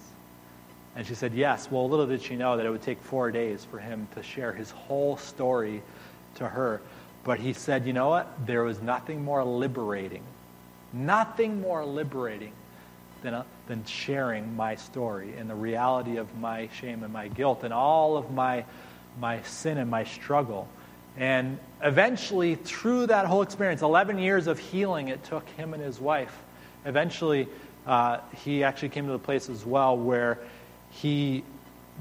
And 0.97 1.07
she 1.07 1.15
said, 1.15 1.35
Yes. 1.35 1.71
Well, 1.71 1.89
little 1.89 2.07
did 2.07 2.23
she 2.23 2.37
know 2.37 2.57
that 2.57 2.67
it 2.67 2.71
would 2.71 2.83
take 2.83 3.01
four 3.01 3.31
days 3.31 3.65
for 3.65 3.79
him 3.79 4.09
to 4.15 4.23
share 4.23 4.53
his 4.53 4.71
whole 4.71 5.17
story 5.17 5.83
to 6.37 6.49
her. 6.49 6.81
But 7.25 7.39
he 7.39 7.53
said, 7.53 7.87
You 7.87 7.93
know 7.93 8.09
what? 8.09 8.47
There 8.47 8.65
was 8.65 8.81
nothing 8.81 9.25
more 9.25 9.45
liberating, 9.45 10.23
nothing 10.93 11.61
more 11.61 11.85
liberating 11.85 12.53
than, 13.23 13.35
uh, 13.35 13.45
than 13.67 13.85
sharing 13.85 14.57
my 14.57 14.75
story 14.77 15.35
and 15.37 15.49
the 15.49 15.55
reality 15.55 16.17
of 16.17 16.37
my 16.39 16.69
shame 16.81 17.03
and 17.03 17.13
my 17.13 17.29
guilt 17.29 17.65
and 17.65 17.73
all 17.73 18.17
of 18.17 18.33
my 18.33 18.65
my 19.21 19.43
sin 19.43 19.79
and 19.79 19.91
my 19.91 20.05
struggle. 20.05 20.69
And 21.17 21.59
eventually, 21.83 22.55
through 22.55 23.09
that 23.09 23.27
whole 23.27 23.43
experience, 23.43 23.83
11 23.83 24.19
years 24.19 24.47
of 24.47 24.59
healing 24.59 25.09
it 25.09 25.25
took 25.25 25.49
him 25.51 25.75
and 25.75 25.83
his 25.83 26.01
wife, 26.01 26.37
eventually, 26.85 27.49
uh, 27.87 28.19
he 28.45 28.63
actually 28.63 28.91
came 28.91 29.07
to 29.07 29.13
the 29.13 29.19
place 29.19 29.49
as 29.49 29.65
well 29.67 29.97
where 29.97 30.39
he 30.91 31.43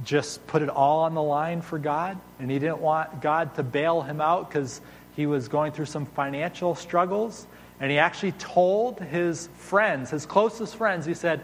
just 0.03 0.45
put 0.47 0.61
it 0.61 0.69
all 0.69 0.99
on 1.01 1.15
the 1.15 1.21
line 1.21 1.61
for 1.61 1.79
God, 1.79 2.19
and 2.39 2.51
he 2.51 2.59
didn't 2.59 2.79
want 2.79 3.21
God 3.21 3.55
to 3.55 3.63
bail 3.63 4.01
him 4.01 4.21
out 4.21 4.49
because 4.49 4.81
he 5.15 5.25
was 5.25 5.47
going 5.47 5.71
through 5.71 5.85
some 5.85 6.05
financial 6.05 6.75
struggles. 6.75 7.47
And 7.79 7.91
he 7.91 7.97
actually 7.97 8.33
told 8.33 8.99
his 8.99 9.49
friends, 9.57 10.09
his 10.09 10.25
closest 10.25 10.75
friends, 10.75 11.05
he 11.05 11.13
said, 11.13 11.41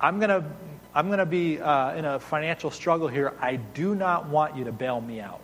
I'm 0.00 0.18
going 0.18 0.30
to 0.30 0.44
I'm 0.96 1.08
going 1.08 1.18
to 1.18 1.26
be 1.26 1.60
uh, 1.60 1.94
in 1.94 2.06
a 2.06 2.18
financial 2.18 2.70
struggle 2.70 3.06
here. 3.06 3.34
I 3.38 3.56
do 3.56 3.94
not 3.94 4.30
want 4.30 4.56
you 4.56 4.64
to 4.64 4.72
bail 4.72 4.98
me 4.98 5.20
out. 5.20 5.42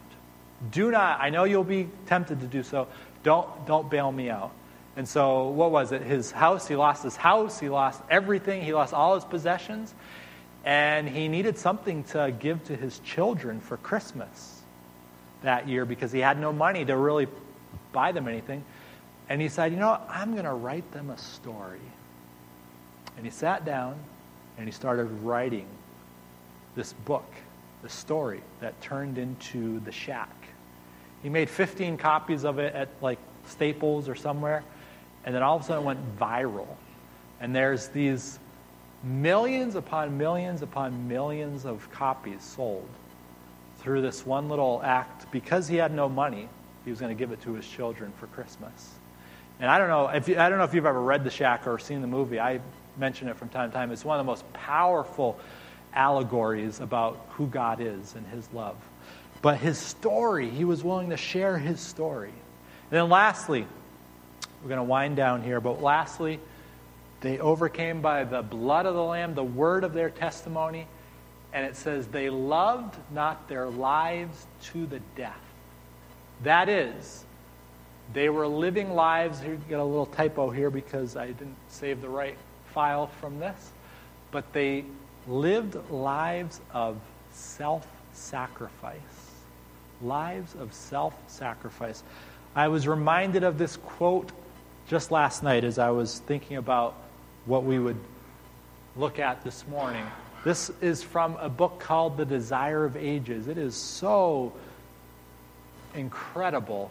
Do 0.71 0.91
not, 0.91 1.21
I 1.21 1.29
know 1.29 1.45
you'll 1.45 1.63
be 1.63 1.91
tempted 2.07 2.41
to 2.41 2.47
do 2.47 2.63
so. 2.63 2.89
Don't, 3.23 3.67
don't 3.67 3.91
bail 3.91 4.11
me 4.11 4.31
out. 4.31 4.53
And 4.97 5.07
so, 5.07 5.49
what 5.49 5.71
was 5.71 5.93
it? 5.93 6.01
His 6.01 6.31
house, 6.31 6.67
he 6.67 6.75
lost 6.75 7.03
his 7.03 7.17
house, 7.17 7.61
he 7.61 7.69
lost 7.69 8.01
everything, 8.09 8.63
he 8.63 8.73
lost 8.73 8.95
all 8.95 9.15
his 9.15 9.25
possessions, 9.25 9.93
and 10.65 11.07
he 11.07 11.29
needed 11.29 11.59
something 11.59 12.05
to 12.05 12.35
give 12.41 12.65
to 12.65 12.77
his 12.77 12.99
children 13.01 13.61
for 13.61 13.77
Christmas 13.77 14.63
that 15.43 15.69
year 15.69 15.85
because 15.85 16.13
he 16.13 16.21
had 16.21 16.41
no 16.41 16.51
money 16.51 16.83
to 16.87 16.97
really 16.97 17.29
buy 17.93 18.13
them 18.13 18.27
anything. 18.27 18.65
And 19.29 19.39
he 19.43 19.49
said, 19.49 19.73
You 19.73 19.79
know 19.79 19.91
what? 19.91 20.07
I'm 20.09 20.33
going 20.33 20.47
to 20.47 20.55
write 20.55 20.91
them 20.93 21.11
a 21.11 21.19
story. 21.19 21.81
And 23.19 23.27
he 23.27 23.31
sat 23.31 23.67
down 23.67 23.99
and 24.59 24.67
he 24.67 24.73
started 24.73 25.05
writing 25.23 25.67
this 26.75 26.93
book, 26.93 27.31
the 27.83 27.89
story 27.89 28.41
that 28.61 28.81
turned 28.81 29.19
into 29.19 29.81
The 29.81 29.93
Shack. 29.93 30.35
He 31.23 31.29
made 31.29 31.49
15 31.49 31.97
copies 31.99 32.45
of 32.45 32.59
it 32.59 32.75
at 32.75 32.89
like 33.01 33.19
Staples 33.47 34.09
or 34.09 34.15
somewhere, 34.15 34.63
and 35.25 35.35
then 35.35 35.43
all 35.43 35.57
of 35.57 35.63
a 35.63 35.65
sudden 35.65 35.83
it 35.83 35.87
went 35.87 36.19
viral. 36.19 36.69
And 37.41 37.55
there's 37.55 37.89
these 37.89 38.39
millions 39.03 39.75
upon 39.75 40.17
millions 40.17 40.63
upon 40.63 41.09
millions 41.09 41.65
of 41.65 41.91
copies 41.91 42.43
sold 42.43 42.89
through 43.79 44.01
this 44.01 44.25
one 44.25 44.49
little 44.49 44.81
act 44.85 45.31
because 45.33 45.67
he 45.67 45.77
had 45.77 45.93
no 45.93 46.09
money 46.09 46.49
he 46.85 46.91
was 46.91 47.01
going 47.01 47.15
to 47.15 47.19
give 47.19 47.33
it 47.33 47.41
to 47.41 47.53
his 47.55 47.67
children 47.67 48.13
for 48.21 48.29
christmas 48.29 48.95
and 49.59 49.69
i 49.69 49.77
don't 49.77 49.89
know 49.89 50.07
if 50.07 50.29
you, 50.29 50.39
i 50.39 50.49
don't 50.49 50.59
know 50.59 50.65
if 50.65 50.73
you've 50.73 50.87
ever 50.87 51.03
read 51.03 51.25
the 51.25 51.31
shack 51.31 51.67
or 51.67 51.81
seen 51.81 52.01
the 52.01 52.07
movie 52.07 52.39
i 52.39 52.61
mention 52.97 53.29
it 53.29 53.37
from 53.37 53.49
time 53.49 53.71
to 53.71 53.75
time. 53.75 53.91
It's 53.91 54.05
one 54.05 54.19
of 54.19 54.25
the 54.25 54.31
most 54.31 54.51
powerful 54.53 55.39
allegories 55.95 56.81
about 56.81 57.27
who 57.31 57.47
God 57.47 57.81
is 57.81 58.15
and 58.15 58.27
his 58.27 58.49
love. 58.53 58.77
But 59.41 59.59
his 59.59 59.79
story, 59.79 60.49
he 60.49 60.65
was 60.65 60.85
willing 60.85 61.11
to 61.11 61.17
share 61.17 61.59
his 61.59 61.81
story. 61.81 62.31
And 62.31 62.91
then 62.91 63.09
lastly, 63.09 63.67
we're 64.63 64.69
going 64.69 64.79
to 64.79 64.85
wind 64.85 65.17
down 65.17 65.43
here, 65.43 65.61
but 65.61 65.83
lastly, 65.83 66.39
they 67.21 67.39
overcame 67.39 68.01
by 68.01 68.25
the 68.25 68.43
blood 68.43 68.87
of 68.87 68.95
the 68.95 69.03
Lamb, 69.03 69.35
the 69.35 69.45
word 69.45 69.85
of 69.85 69.93
their 69.93 70.11
testimony, 70.11 70.87
and 71.53 71.67
it 71.67 71.77
says 71.77 72.07
they 72.07 72.31
loved 72.31 72.97
not 73.13 73.49
their 73.49 73.69
lives 73.69 74.47
to 74.63 74.87
the 74.87 75.01
death. 75.17 75.41
That 76.43 76.69
is, 76.69 77.25
they 78.13 78.29
were 78.29 78.47
living 78.47 78.95
lives. 78.95 79.41
Here, 79.41 79.53
you 79.53 79.61
get 79.69 79.79
a 79.79 79.85
little 79.85 80.07
typo 80.07 80.51
here 80.51 80.71
because 80.71 81.17
I 81.17 81.27
didn't 81.27 81.57
save 81.69 82.01
the 82.01 82.09
right 82.09 82.37
file 82.73 83.07
from 83.07 83.39
this. 83.39 83.73
But 84.31 84.53
they 84.53 84.85
lived 85.27 85.77
lives 85.91 86.61
of 86.73 86.99
self 87.33 87.87
sacrifice. 88.13 88.99
Lives 90.01 90.55
of 90.55 90.73
self 90.73 91.15
sacrifice. 91.29 92.03
I 92.55 92.69
was 92.69 92.87
reminded 92.87 93.45
of 93.45 93.59
this 93.59 93.77
quote 93.77 94.31
just 94.89 95.11
last 95.11 95.43
night 95.43 95.65
as 95.65 95.79
I 95.79 95.91
was 95.91 96.19
thinking 96.21 96.57
about 96.57 96.95
what 97.47 97.65
we 97.65 97.79
would 97.79 97.99
look 98.97 99.19
at 99.19 99.43
this 99.43 99.67
morning. 99.69 100.05
This 100.45 100.71
is 100.81 101.03
from 101.03 101.37
a 101.37 101.49
book 101.49 101.79
called 101.79 102.17
The 102.17 102.25
Desire 102.25 102.85
of 102.85 102.97
Ages. 102.97 103.49
It 103.49 103.59
is 103.59 103.77
so 103.77 104.53
incredible. 105.95 106.91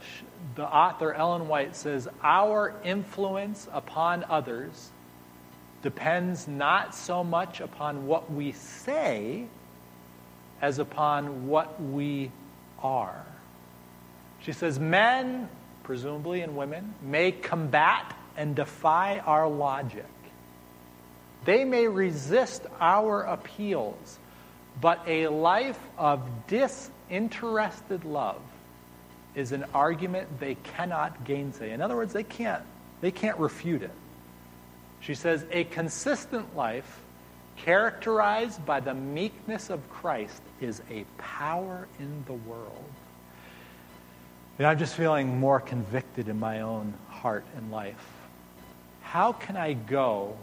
The 0.56 0.66
author, 0.66 1.14
Ellen 1.14 1.48
White, 1.48 1.76
says, 1.76 2.08
Our 2.24 2.74
influence 2.84 3.68
upon 3.72 4.24
others 4.30 4.92
depends 5.82 6.48
not 6.48 6.96
so 6.96 7.24
much 7.24 7.60
upon 7.60 8.08
what 8.08 8.32
we 8.32 8.52
say 8.52 9.46
as 10.62 10.80
upon 10.80 11.48
what 11.48 11.82
we 11.82 12.32
are. 12.82 13.26
She 14.42 14.52
says, 14.52 14.80
Men, 14.80 15.50
presumably, 15.84 16.42
and 16.42 16.56
women, 16.56 16.94
may 17.02 17.32
combat 17.32 18.16
and 18.38 18.56
defy 18.56 19.20
our 19.20 19.48
logic. 19.48 20.06
They 21.46 21.66
may 21.66 21.88
resist 21.88 22.66
our 22.80 23.22
appeals, 23.24 24.20
but 24.80 25.02
a 25.08 25.28
life 25.28 25.80
of 25.98 26.22
disinterested 26.48 28.06
love 28.06 28.42
is 29.34 29.52
an 29.52 29.66
argument 29.74 30.40
they 30.40 30.56
cannot 30.56 31.24
gainsay. 31.24 31.72
In 31.72 31.82
other 31.82 31.96
words, 31.96 32.14
they 32.14 32.24
can't, 32.24 32.64
they 33.00 33.12
can't 33.12 33.38
refute 33.40 33.82
it. 33.82 33.92
She 35.02 35.16
says, 35.16 35.46
a 35.52 35.64
consistent 35.66 36.56
life 36.56 37.00
characterized 37.58 38.66
by 38.66 38.80
the 38.80 38.94
meekness 38.94 39.70
of 39.70 39.88
Christ 39.90 40.42
is 40.60 40.82
a 40.90 41.06
power 41.18 41.88
in 42.00 42.24
the 42.26 42.34
world. 42.34 42.86
And 44.58 44.68
I'm 44.68 44.78
just 44.78 44.96
feeling 44.96 45.40
more 45.40 45.60
convicted 45.60 46.28
in 46.28 46.40
my 46.40 46.62
own 46.62 46.94
heart 47.10 47.46
and 47.58 47.72
life. 47.72 48.04
How 49.02 49.34
can 49.34 49.58
I 49.58 49.74
go 49.74 50.38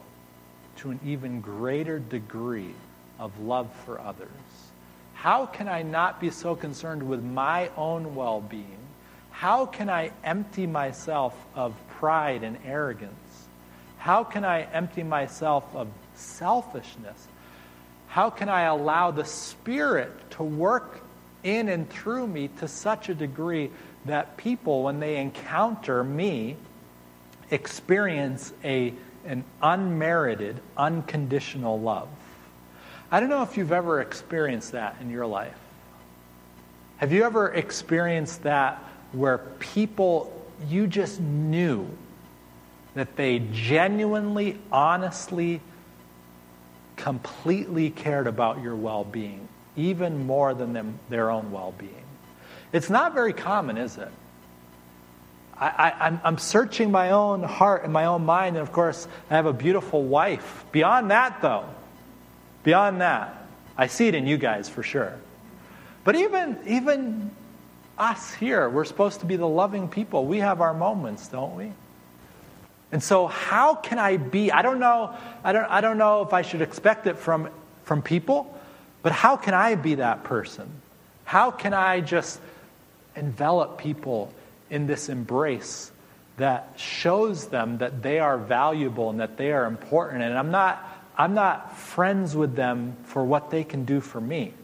to 0.79 0.90
an 0.90 1.01
even 1.05 1.40
greater 1.40 1.99
degree 1.99 2.75
of 3.18 3.38
love 3.40 3.73
for 3.85 4.01
others? 4.01 4.29
How 5.14 5.47
can 5.47 5.68
I 5.68 5.83
not 5.83 6.21
be 6.21 6.31
so 6.31 6.55
concerned 6.55 7.03
with 7.03 7.23
my 7.23 7.71
own 7.77 8.14
well 8.14 8.40
being? 8.40 8.79
How 9.31 9.66
can 9.66 9.88
I 9.88 10.11
empty 10.25 10.66
myself 10.66 11.35
of 11.55 11.75
pride 11.90 12.42
and 12.42 12.59
arrogance? 12.64 13.14
How 14.09 14.25
can 14.25 14.42
I 14.42 14.62
empty 14.62 15.03
myself 15.03 15.64
of 15.75 15.87
selfishness? 16.14 17.29
How 18.07 18.31
can 18.31 18.49
I 18.49 18.62
allow 18.62 19.11
the 19.11 19.27
Spirit 19.27 20.31
to 20.31 20.42
work 20.42 21.03
in 21.42 21.68
and 21.68 21.87
through 21.90 22.27
me 22.27 22.49
to 22.61 22.68
such 22.68 23.11
a 23.11 23.14
degree 23.14 23.71
that 24.07 24.38
people, 24.38 24.85
when 24.85 24.99
they 24.99 25.18
encounter 25.18 26.03
me, 26.03 26.57
experience 27.51 28.51
a, 28.64 28.94
an 29.27 29.44
unmerited, 29.61 30.59
unconditional 30.75 31.79
love? 31.79 32.09
I 33.11 33.21
don't 33.21 33.29
know 33.29 33.42
if 33.42 33.59
you've 33.59 33.73
ever 33.73 34.01
experienced 34.01 34.73
that 34.73 34.97
in 35.03 35.11
your 35.11 35.27
life. 35.27 35.59
Have 36.97 37.12
you 37.12 37.25
ever 37.25 37.53
experienced 37.53 38.44
that 38.44 38.83
where 39.12 39.37
people, 39.37 40.33
you 40.66 40.87
just 40.87 41.21
knew 41.21 41.87
that 42.99 43.17
they 43.17 43.41
genuinely, 43.53 44.59
honestly, 44.73 45.61
completely 46.97 47.91
cared 47.91 48.27
about 48.27 48.63
your 48.63 48.77
well 48.77 49.05
being, 49.05 49.49
even 49.77 50.27
more 50.27 50.55
than 50.55 50.73
them, 50.73 50.99
their 51.09 51.31
own 51.31 51.53
well 51.53 51.73
being? 51.77 52.05
It's 52.73 52.91
not 52.91 53.15
very 53.15 53.33
common, 53.33 53.79
is 53.79 53.97
it? 53.97 54.11
I, 55.61 56.21
am 56.23 56.39
searching 56.39 56.93
my 56.93 57.11
own 57.11 57.43
heart 57.43 57.83
and 57.83 57.93
my 57.93 58.05
own 58.05 58.25
mind, 58.25 58.57
and 58.57 58.63
of 58.63 58.73
course, 58.73 59.09
I 59.29 59.35
have 59.35 59.47
a 59.47 59.53
beautiful 59.53 60.05
wife. 60.05 60.65
Beyond 60.71 61.11
that, 61.11 61.43
though, 61.43 61.65
beyond 62.63 63.01
that, 63.01 63.45
I 63.77 63.89
see 63.89 64.07
it 64.07 64.15
in 64.15 64.29
you 64.29 64.37
guys 64.37 64.69
for 64.69 64.85
sure. 64.85 65.15
But 66.05 66.15
even, 66.15 66.59
even 66.67 67.33
us 67.99 68.33
here, 68.35 68.71
we're 68.71 68.85
supposed 68.85 69.21
to 69.21 69.27
be 69.27 69.35
the 69.35 69.49
loving 69.49 69.89
people. 69.89 70.27
We 70.27 70.39
have 70.39 70.61
our 70.61 70.75
moments, 70.75 71.27
don't 71.27 71.57
we? 71.57 71.73
And 72.90 73.03
so, 73.03 73.27
how 73.27 73.74
can 73.74 73.98
I 73.98 74.16
be? 74.16 74.51
I 74.51 74.62
don't 74.62 74.81
know. 74.81 75.14
I 75.44 75.53
don't. 75.53 75.66
I 75.70 75.81
don't 75.81 75.98
know 75.98 76.22
if 76.22 76.33
I 76.33 76.42
should 76.42 76.62
expect 76.62 77.07
it 77.07 77.18
from 77.18 77.51
from 77.85 78.03
people, 78.03 78.59
but 79.03 79.12
how 79.12 79.37
can 79.37 79.55
I 79.55 79.74
be 79.74 79.96
that 79.96 80.24
person? 80.24 80.70
How 81.24 81.51
can 81.51 81.74
I 81.74 82.01
just 82.01 82.40
envelop 83.14 83.79
people 83.79 84.33
in 84.70 84.87
this 84.87 85.09
embrace 85.09 85.90
that 86.38 86.72
shows 86.77 87.46
them 87.46 87.79
that 87.79 88.03
they 88.03 88.20
are 88.20 88.38
valuable 88.38 89.11
and 89.11 89.20
that 89.20 89.37
they 89.37 89.53
are 89.53 89.66
important. 89.66 90.22
And 90.22 90.38
I'm 90.38 90.51
not, 90.51 90.83
I'm 91.16 91.35
not 91.35 91.77
friends 91.77 92.35
with 92.35 92.55
them 92.55 92.96
for 93.05 93.24
what 93.24 93.51
they 93.51 93.64
can 93.64 93.85
do 93.85 94.01
for 94.01 94.20
me. 94.20 94.55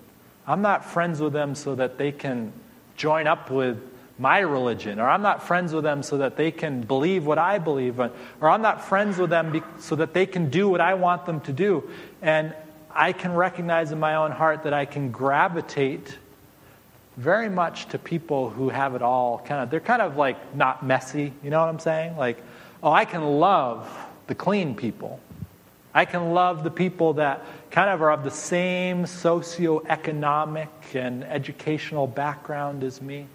I'm 0.46 0.62
not 0.62 0.84
friends 0.84 1.20
with 1.20 1.32
them 1.32 1.54
so 1.54 1.74
that 1.74 1.98
they 1.98 2.12
can 2.12 2.52
join 2.96 3.26
up 3.26 3.50
with 3.50 3.78
my 4.18 4.38
religion, 4.38 5.00
or 5.00 5.08
I'm 5.08 5.22
not 5.22 5.42
friends 5.42 5.72
with 5.72 5.82
them 5.82 6.02
so 6.02 6.18
that 6.18 6.36
they 6.36 6.50
can 6.50 6.82
believe 6.82 7.26
what 7.26 7.38
I 7.38 7.58
believe, 7.58 7.98
or 7.98 8.10
I'm 8.42 8.62
not 8.62 8.84
friends 8.84 9.18
with 9.18 9.30
them 9.30 9.62
so 9.78 9.96
that 9.96 10.14
they 10.14 10.26
can 10.26 10.50
do 10.50 10.68
what 10.68 10.80
I 10.80 10.94
want 10.94 11.26
them 11.26 11.40
to 11.42 11.52
do. 11.52 11.88
And 12.22 12.54
I 12.92 13.12
can 13.12 13.34
recognize 13.34 13.90
in 13.90 13.98
my 13.98 14.14
own 14.14 14.30
heart 14.30 14.62
that 14.62 14.72
I 14.72 14.84
can 14.84 15.10
gravitate 15.10 16.16
very 17.16 17.48
much 17.48 17.86
to 17.88 17.98
people 17.98 18.50
who 18.50 18.68
have 18.68 18.94
it 18.94 19.02
all 19.02 19.38
kind 19.38 19.62
of, 19.62 19.70
they're 19.70 19.80
kind 19.80 20.02
of 20.02 20.16
like 20.16 20.54
not 20.54 20.84
messy, 20.84 21.32
you 21.42 21.50
know 21.50 21.60
what 21.60 21.68
I'm 21.68 21.78
saying? 21.78 22.16
Like, 22.16 22.42
oh, 22.82 22.92
I 22.92 23.04
can 23.04 23.22
love 23.22 23.88
the 24.26 24.34
clean 24.34 24.74
people. 24.74 25.20
I 25.92 26.04
can 26.04 26.34
love 26.34 26.64
the 26.64 26.70
people 26.70 27.14
that 27.14 27.44
kind 27.70 27.88
of 27.88 28.02
are 28.02 28.10
of 28.10 28.24
the 28.24 28.30
same 28.30 29.04
socioeconomic 29.04 30.68
and 30.94 31.22
educational 31.24 32.06
background 32.06 32.82
as 32.82 33.00
me. 33.00 33.26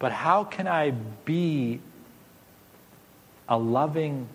But 0.00 0.10
how 0.10 0.42
can 0.42 0.66
I 0.66 0.90
be 1.24 1.78
a 3.48 3.56
loving, 3.56 4.26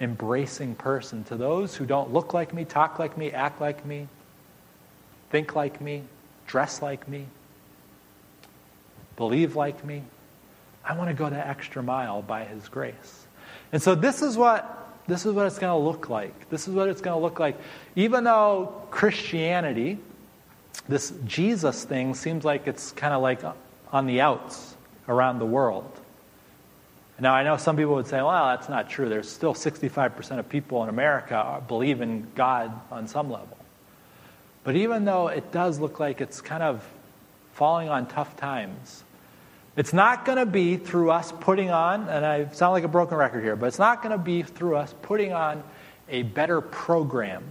embracing 0.00 0.74
person 0.74 1.24
to 1.24 1.36
those 1.36 1.74
who 1.74 1.86
don't 1.86 2.12
look 2.12 2.34
like 2.34 2.52
me, 2.52 2.66
talk 2.66 2.98
like 2.98 3.16
me, 3.16 3.32
act 3.32 3.62
like 3.62 3.86
me, 3.86 4.08
think 5.30 5.56
like 5.56 5.80
me? 5.80 6.02
dress 6.48 6.82
like 6.82 7.06
me, 7.06 7.26
believe 9.16 9.54
like 9.54 9.84
me. 9.84 10.02
I 10.84 10.96
want 10.96 11.10
to 11.10 11.14
go 11.14 11.30
the 11.30 11.46
extra 11.46 11.82
mile 11.82 12.22
by 12.22 12.44
His 12.44 12.66
grace. 12.68 13.26
And 13.70 13.80
so 13.80 13.94
this 13.94 14.22
is 14.22 14.36
what 14.36 14.74
this 15.06 15.24
is 15.24 15.32
what 15.32 15.46
it's 15.46 15.58
going 15.58 15.72
to 15.72 15.86
look 15.86 16.10
like. 16.10 16.50
This 16.50 16.68
is 16.68 16.74
what 16.74 16.88
it's 16.88 17.00
going 17.00 17.16
to 17.16 17.22
look 17.22 17.38
like. 17.38 17.56
Even 17.96 18.24
though 18.24 18.82
Christianity, 18.90 19.98
this 20.86 21.14
Jesus 21.24 21.84
thing, 21.84 22.14
seems 22.14 22.44
like 22.44 22.66
it's 22.66 22.92
kind 22.92 23.14
of 23.14 23.22
like 23.22 23.40
on 23.92 24.06
the 24.06 24.20
outs 24.20 24.74
around 25.08 25.38
the 25.38 25.46
world. 25.46 25.90
Now, 27.20 27.34
I 27.34 27.42
know 27.42 27.56
some 27.56 27.76
people 27.76 27.94
would 27.94 28.06
say, 28.06 28.22
well, 28.22 28.46
that's 28.46 28.68
not 28.68 28.88
true. 28.88 29.08
There's 29.08 29.28
still 29.28 29.54
65% 29.54 30.38
of 30.38 30.48
people 30.48 30.82
in 30.84 30.88
America 30.88 31.62
believe 31.66 32.00
in 32.00 32.28
God 32.36 32.72
on 32.92 33.08
some 33.08 33.30
level. 33.30 33.56
But 34.62 34.76
even 34.76 35.04
though 35.04 35.28
it 35.28 35.50
does 35.50 35.80
look 35.80 35.98
like 35.98 36.20
it's 36.20 36.40
kind 36.40 36.62
of 36.62 36.86
falling 37.54 37.88
on 37.88 38.06
tough 38.06 38.36
times, 38.36 39.02
it's 39.76 39.92
not 39.92 40.24
going 40.24 40.38
to 40.38 40.46
be 40.46 40.76
through 40.76 41.10
us 41.10 41.32
putting 41.40 41.70
on, 41.70 42.08
and 42.08 42.24
I 42.24 42.48
sound 42.50 42.72
like 42.72 42.84
a 42.84 42.88
broken 42.88 43.16
record 43.16 43.42
here, 43.42 43.56
but 43.56 43.66
it's 43.66 43.78
not 43.78 44.02
going 44.02 44.12
to 44.12 44.22
be 44.22 44.42
through 44.42 44.76
us 44.76 44.94
putting 45.02 45.32
on 45.32 45.64
a 46.08 46.22
better 46.22 46.60
program 46.60 47.44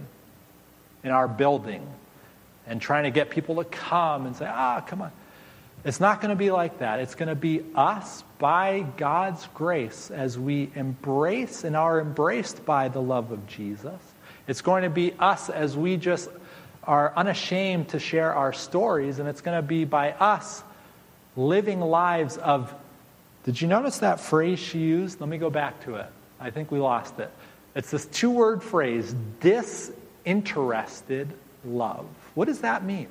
in 1.04 1.10
our 1.10 1.28
building 1.28 1.86
and 2.66 2.80
trying 2.80 3.04
to 3.04 3.10
get 3.10 3.30
people 3.30 3.56
to 3.56 3.64
come 3.64 4.26
and 4.26 4.36
say, 4.36 4.46
ah, 4.46 4.80
come 4.80 5.02
on. 5.02 5.12
It's 5.84 6.00
not 6.00 6.20
going 6.20 6.30
to 6.30 6.36
be 6.36 6.50
like 6.50 6.80
that. 6.80 7.00
It's 7.00 7.14
going 7.14 7.28
to 7.28 7.34
be 7.34 7.62
us 7.74 8.24
by 8.38 8.84
God's 8.96 9.46
grace 9.54 10.10
as 10.10 10.38
we 10.38 10.70
embrace 10.74 11.64
and 11.64 11.76
are 11.76 12.00
embraced 12.00 12.64
by 12.64 12.88
the 12.88 13.00
love 13.00 13.30
of 13.32 13.46
Jesus 13.46 14.00
It's 14.48 14.62
going 14.62 14.82
to 14.82 14.90
be 14.90 15.12
us 15.18 15.50
as 15.50 15.76
we 15.76 15.98
just 15.98 16.30
are 16.82 17.12
unashamed 17.14 17.90
to 17.90 18.00
share 18.00 18.34
our 18.34 18.54
stories, 18.54 19.18
and 19.18 19.28
it's 19.28 19.42
going 19.42 19.58
to 19.58 19.62
be 19.62 19.84
by 19.84 20.12
us 20.12 20.64
living 21.36 21.80
lives 21.80 22.38
of. 22.38 22.74
Did 23.44 23.60
you 23.60 23.68
notice 23.68 23.98
that 23.98 24.20
phrase 24.20 24.58
she 24.58 24.78
used? 24.78 25.20
Let 25.20 25.28
me 25.28 25.36
go 25.36 25.50
back 25.50 25.84
to 25.84 25.96
it. 25.96 26.06
I 26.40 26.48
think 26.50 26.70
we 26.70 26.78
lost 26.78 27.20
it. 27.20 27.30
It's 27.74 27.90
this 27.90 28.06
two 28.06 28.30
word 28.30 28.62
phrase 28.62 29.14
disinterested 29.40 31.28
love. 31.64 32.06
What 32.34 32.46
does 32.46 32.62
that 32.62 32.84
mean? 32.84 33.08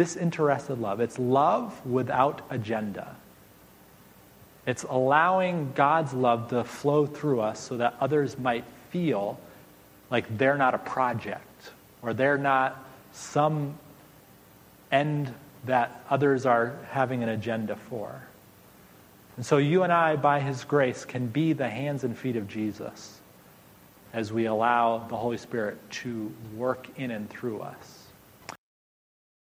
Disinterested 0.00 0.78
love. 0.78 1.00
It's 1.00 1.18
love 1.18 1.84
without 1.84 2.40
agenda. 2.48 3.16
It's 4.64 4.82
allowing 4.84 5.72
God's 5.74 6.14
love 6.14 6.48
to 6.48 6.64
flow 6.64 7.04
through 7.04 7.42
us 7.42 7.60
so 7.60 7.76
that 7.76 7.96
others 8.00 8.38
might 8.38 8.64
feel 8.88 9.38
like 10.10 10.38
they're 10.38 10.56
not 10.56 10.72
a 10.72 10.78
project 10.78 11.72
or 12.00 12.14
they're 12.14 12.38
not 12.38 12.82
some 13.12 13.74
end 14.90 15.34
that 15.66 16.02
others 16.08 16.46
are 16.46 16.78
having 16.92 17.22
an 17.22 17.28
agenda 17.28 17.76
for. 17.76 18.22
And 19.36 19.44
so 19.44 19.58
you 19.58 19.82
and 19.82 19.92
I, 19.92 20.16
by 20.16 20.40
His 20.40 20.64
grace, 20.64 21.04
can 21.04 21.26
be 21.26 21.52
the 21.52 21.68
hands 21.68 22.04
and 22.04 22.16
feet 22.16 22.36
of 22.36 22.48
Jesus 22.48 23.20
as 24.14 24.32
we 24.32 24.46
allow 24.46 25.06
the 25.08 25.16
Holy 25.18 25.36
Spirit 25.36 25.76
to 25.90 26.32
work 26.56 26.86
in 26.96 27.10
and 27.10 27.28
through 27.28 27.60
us. 27.60 27.99